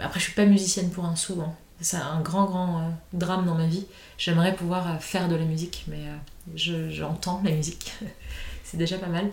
Après, 0.00 0.18
je 0.18 0.24
suis 0.24 0.34
pas 0.34 0.44
musicienne 0.44 0.90
pour 0.90 1.04
un 1.04 1.16
sou. 1.16 1.40
hein. 1.40 1.54
C'est 1.84 1.98
un 1.98 2.20
grand, 2.22 2.46
grand 2.46 2.78
euh, 2.80 2.90
drame 3.12 3.44
dans 3.44 3.54
ma 3.54 3.66
vie. 3.66 3.86
J'aimerais 4.16 4.54
pouvoir 4.56 4.90
euh, 4.90 4.98
faire 4.98 5.28
de 5.28 5.34
la 5.36 5.44
musique, 5.44 5.84
mais 5.86 6.08
euh, 6.08 6.16
je- 6.54 6.90
j'entends 6.90 7.42
la 7.44 7.50
musique. 7.50 7.92
c'est 8.64 8.78
déjà 8.78 8.96
pas 8.98 9.06
mal. 9.08 9.30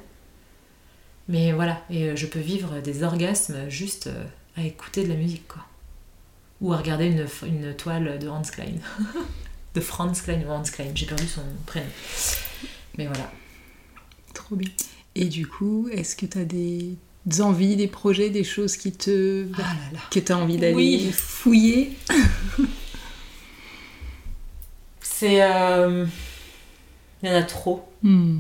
Mais 1.30 1.54
voilà, 1.54 1.82
et 1.90 2.16
je 2.18 2.26
peux 2.26 2.40
vivre 2.40 2.82
des 2.82 3.04
orgasmes 3.04 3.70
juste 3.70 4.10
à 4.58 4.64
écouter 4.64 5.04
de 5.04 5.10
la 5.10 5.16
musique, 5.16 5.48
quoi. 5.48 5.64
Ou 6.60 6.74
à 6.74 6.78
regarder 6.78 7.06
une, 7.06 7.26
une 7.48 7.74
toile 7.76 8.20
de 8.20 8.28
Hans 8.28 8.42
Klein. 8.42 8.74
de 9.76 9.80
Franz 9.82 10.22
Klein 10.22 10.42
ou 10.46 10.50
Hans 10.52 10.64
Klein, 10.64 10.92
j'ai 10.94 11.06
perdu 11.06 11.28
son 11.28 11.42
prénom. 11.66 11.86
Mais 12.98 13.08
voilà. 13.08 13.32
Trop 14.34 14.56
bien. 14.58 14.70
Et 15.16 15.26
du 15.26 15.48
coup, 15.48 15.88
est-ce 15.92 16.16
que 16.18 16.26
tu 16.26 16.38
as 16.40 16.46
des 16.46 16.98
envies, 17.40 17.76
des 17.76 17.88
projets, 17.88 18.30
des 18.30 18.44
choses 18.44 18.78
qui 18.78 18.92
te... 18.92 19.46
Ah 19.56 19.60
là 19.62 19.66
là. 19.94 20.00
que 20.12 20.20
tu 20.20 20.32
as 20.32 20.38
envie 20.38 20.58
d'aller 20.58 20.74
Oui. 20.76 21.12
fouiller 21.14 21.92
C'est. 25.02 25.42
euh, 25.44 26.06
Il 27.24 27.30
y 27.30 27.32
en 27.32 27.36
a 27.36 27.44
trop. 27.44 27.88
Hmm. 28.02 28.40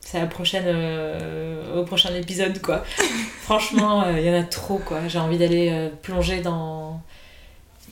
C'est 0.00 0.18
la 0.20 0.26
prochaine, 0.26 0.64
euh, 0.66 1.80
au 1.80 1.84
prochain 1.84 2.14
épisode, 2.14 2.60
quoi. 2.60 2.84
Franchement, 3.42 4.04
euh, 4.04 4.20
il 4.20 4.26
y 4.26 4.30
en 4.30 4.38
a 4.38 4.42
trop, 4.44 4.78
quoi. 4.78 5.08
J'ai 5.08 5.18
envie 5.18 5.38
d'aller 5.38 5.90
plonger 6.02 6.42
dans, 6.42 7.00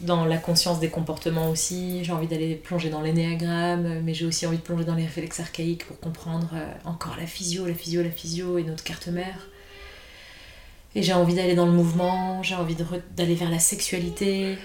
dans 0.03 0.27
la 0.27 0.37
conscience 0.37 0.79
des 0.81 0.91
comportements 0.91 1.49
aussi. 1.51 2.05
J'ai 2.05 2.13
envie 2.13 2.27
d'aller 2.27 2.55
plonger 2.55 2.91
dans 2.91 3.01
l'énéagramme, 3.01 4.03
mais 4.03 4.13
j'ai 4.13 4.27
aussi 4.27 4.47
envie 4.47 4.59
de 4.59 4.63
plonger 4.63 4.85
dans 4.85 4.95
les 4.95 5.05
réflexes 5.05 5.41
archaïques 5.41 5.87
pour 5.87 5.99
comprendre 6.01 6.51
encore 6.85 7.17
la 7.19 7.27
physio, 7.27 7.65
la 7.67 7.75
physio, 7.75 8.03
la 8.03 8.11
physio 8.11 8.59
et 8.59 8.65
notre 8.65 8.85
carte 8.85 9.09
mère. 9.09 9.49
Et 10.95 11.03
j'ai 11.03 11.13
envie 11.13 11.35
d'aller 11.35 11.55
dans 11.55 11.67
le 11.67 11.73
mouvement, 11.73 12.43
j'ai 12.43 12.55
envie 12.55 12.77
d'aller 13.17 13.35
vers 13.35 13.51
la 13.51 13.59
sexualité 13.59 14.59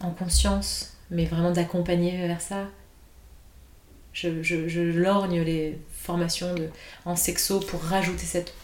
en 0.00 0.10
conscience, 0.10 0.96
mais 1.10 1.24
vraiment 1.24 1.50
d'accompagner 1.50 2.26
vers 2.26 2.40
ça. 2.40 2.68
Je, 4.12 4.42
je, 4.42 4.80
lorgne 4.80 5.40
les 5.40 5.78
formations 5.90 6.54
en 7.04 7.16
sexo 7.16 7.60
pour 7.60 7.80
rajouter 7.82 8.24
cette. 8.26 8.54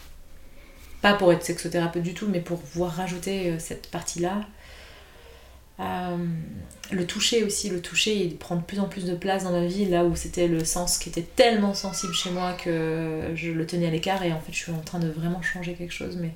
Pas 1.01 1.13
pour 1.13 1.33
être 1.33 1.43
sexothérapeute 1.43 2.03
du 2.03 2.13
tout, 2.13 2.27
mais 2.27 2.41
pour 2.41 2.59
pouvoir 2.59 2.91
rajouter 2.91 3.51
euh, 3.51 3.59
cette 3.59 3.89
partie-là. 3.89 4.41
Euh, 5.79 6.17
le 6.91 7.07
toucher 7.07 7.43
aussi, 7.43 7.69
le 7.69 7.81
toucher, 7.81 8.15
il 8.15 8.35
prend 8.35 8.57
de 8.57 8.61
plus 8.61 8.79
en 8.79 8.85
plus 8.89 9.05
de 9.05 9.15
place 9.15 9.45
dans 9.45 9.51
ma 9.51 9.65
vie, 9.65 9.85
là 9.85 10.03
où 10.03 10.15
c'était 10.15 10.47
le 10.47 10.65
sens 10.65 10.97
qui 10.97 11.07
était 11.09 11.23
tellement 11.23 11.73
sensible 11.73 12.13
chez 12.13 12.31
moi 12.31 12.53
que 12.53 13.31
je 13.33 13.51
le 13.51 13.65
tenais 13.65 13.87
à 13.87 13.91
l'écart 13.91 14.21
et 14.23 14.33
en 14.33 14.41
fait 14.41 14.51
je 14.51 14.57
suis 14.57 14.71
en 14.73 14.81
train 14.81 14.99
de 14.99 15.09
vraiment 15.09 15.41
changer 15.41 15.73
quelque 15.73 15.93
chose. 15.93 16.17
Mais 16.17 16.33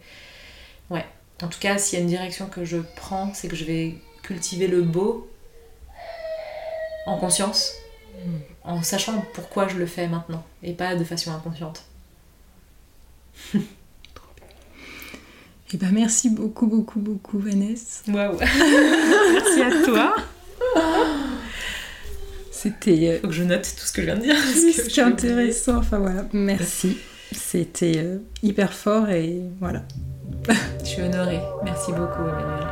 ouais, 0.90 1.06
en 1.42 1.48
tout 1.48 1.60
cas, 1.60 1.78
s'il 1.78 1.98
y 1.98 2.02
a 2.02 2.04
une 2.04 2.10
direction 2.10 2.48
que 2.48 2.66
je 2.66 2.78
prends, 2.96 3.34
c'est 3.34 3.48
que 3.48 3.56
je 3.56 3.66
vais 3.66 3.96
cultiver 4.22 4.68
le 4.68 4.82
beau 4.82 5.30
en 7.06 7.18
conscience, 7.18 7.74
en 8.64 8.82
sachant 8.82 9.26
pourquoi 9.34 9.68
je 9.68 9.78
le 9.78 9.86
fais 9.86 10.08
maintenant 10.08 10.44
et 10.62 10.74
pas 10.74 10.96
de 10.96 11.04
façon 11.04 11.32
inconsciente. 11.32 11.84
Eh 15.76 15.78
ben 15.78 15.92
merci 15.92 16.30
beaucoup, 16.30 16.68
beaucoup, 16.68 17.00
beaucoup, 17.00 17.40
Vanessa. 17.40 18.04
Waouh! 18.08 18.38
Merci 18.38 19.62
à 19.64 19.84
toi. 19.84 20.16
C'était 22.52 23.10
euh, 23.10 23.20
Faut 23.22 23.28
que 23.30 23.34
je 23.34 23.44
note 23.44 23.64
tout 23.64 23.86
ce 23.86 23.92
que 23.92 24.04
je 24.04 24.06
viens 24.06 24.16
de 24.18 24.22
dire. 24.22 24.36
vais 24.36 24.92
qu'intéressant. 24.92 25.78
Enfin 25.78 25.98
voilà, 25.98 26.28
merci. 26.32 26.98
C'était 27.32 27.98
euh, 27.98 28.20
hyper 28.44 28.72
fort 28.72 29.10
et 29.10 29.42
voilà. 29.60 29.84
Je 30.80 30.86
suis 30.86 31.02
honorée. 31.02 31.40
Merci 31.64 31.92
beaucoup, 31.92 32.22
Emmanuel. 32.22 32.68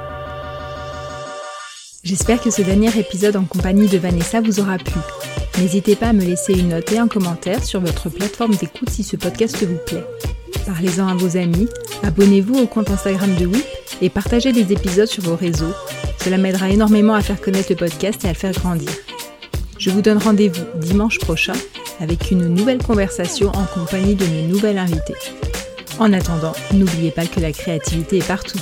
J'espère 2.03 2.41
que 2.41 2.49
ce 2.49 2.61
dernier 2.61 2.89
épisode 2.99 3.35
en 3.35 3.45
compagnie 3.45 3.87
de 3.87 3.97
Vanessa 3.97 4.41
vous 4.41 4.59
aura 4.59 4.77
plu. 4.77 4.99
N'hésitez 5.59 5.95
pas 5.95 6.07
à 6.07 6.13
me 6.13 6.23
laisser 6.23 6.53
une 6.53 6.69
note 6.69 6.91
et 6.91 6.97
un 6.97 7.07
commentaire 7.07 7.63
sur 7.63 7.79
votre 7.79 8.09
plateforme 8.09 8.55
d'écoute 8.55 8.89
si 8.89 9.03
ce 9.03 9.15
podcast 9.15 9.63
vous 9.63 9.77
plaît. 9.85 10.03
Parlez-en 10.65 11.07
à 11.07 11.13
vos 11.13 11.37
amis, 11.37 11.67
abonnez-vous 12.03 12.55
au 12.55 12.67
compte 12.67 12.89
Instagram 12.89 13.35
de 13.35 13.45
WIP 13.45 13.65
et 14.01 14.09
partagez 14.09 14.51
les 14.51 14.73
épisodes 14.73 15.07
sur 15.07 15.23
vos 15.23 15.35
réseaux. 15.35 15.73
Cela 16.23 16.37
m'aidera 16.37 16.69
énormément 16.69 17.13
à 17.13 17.21
faire 17.21 17.39
connaître 17.39 17.71
le 17.71 17.75
podcast 17.75 18.23
et 18.25 18.27
à 18.27 18.31
le 18.31 18.37
faire 18.37 18.53
grandir. 18.53 18.89
Je 19.77 19.89
vous 19.89 20.01
donne 20.01 20.17
rendez-vous 20.17 20.65
dimanche 20.75 21.19
prochain 21.19 21.53
avec 21.99 22.31
une 22.31 22.47
nouvelle 22.47 22.81
conversation 22.81 23.49
en 23.49 23.65
compagnie 23.65 24.15
de 24.15 24.25
mes 24.25 24.43
nouvelles 24.43 24.79
invitées. 24.79 25.15
En 26.01 26.13
attendant, 26.13 26.53
n'oubliez 26.73 27.11
pas 27.11 27.27
que 27.27 27.39
la 27.39 27.51
créativité 27.51 28.17
est 28.17 28.27
partout. 28.27 28.57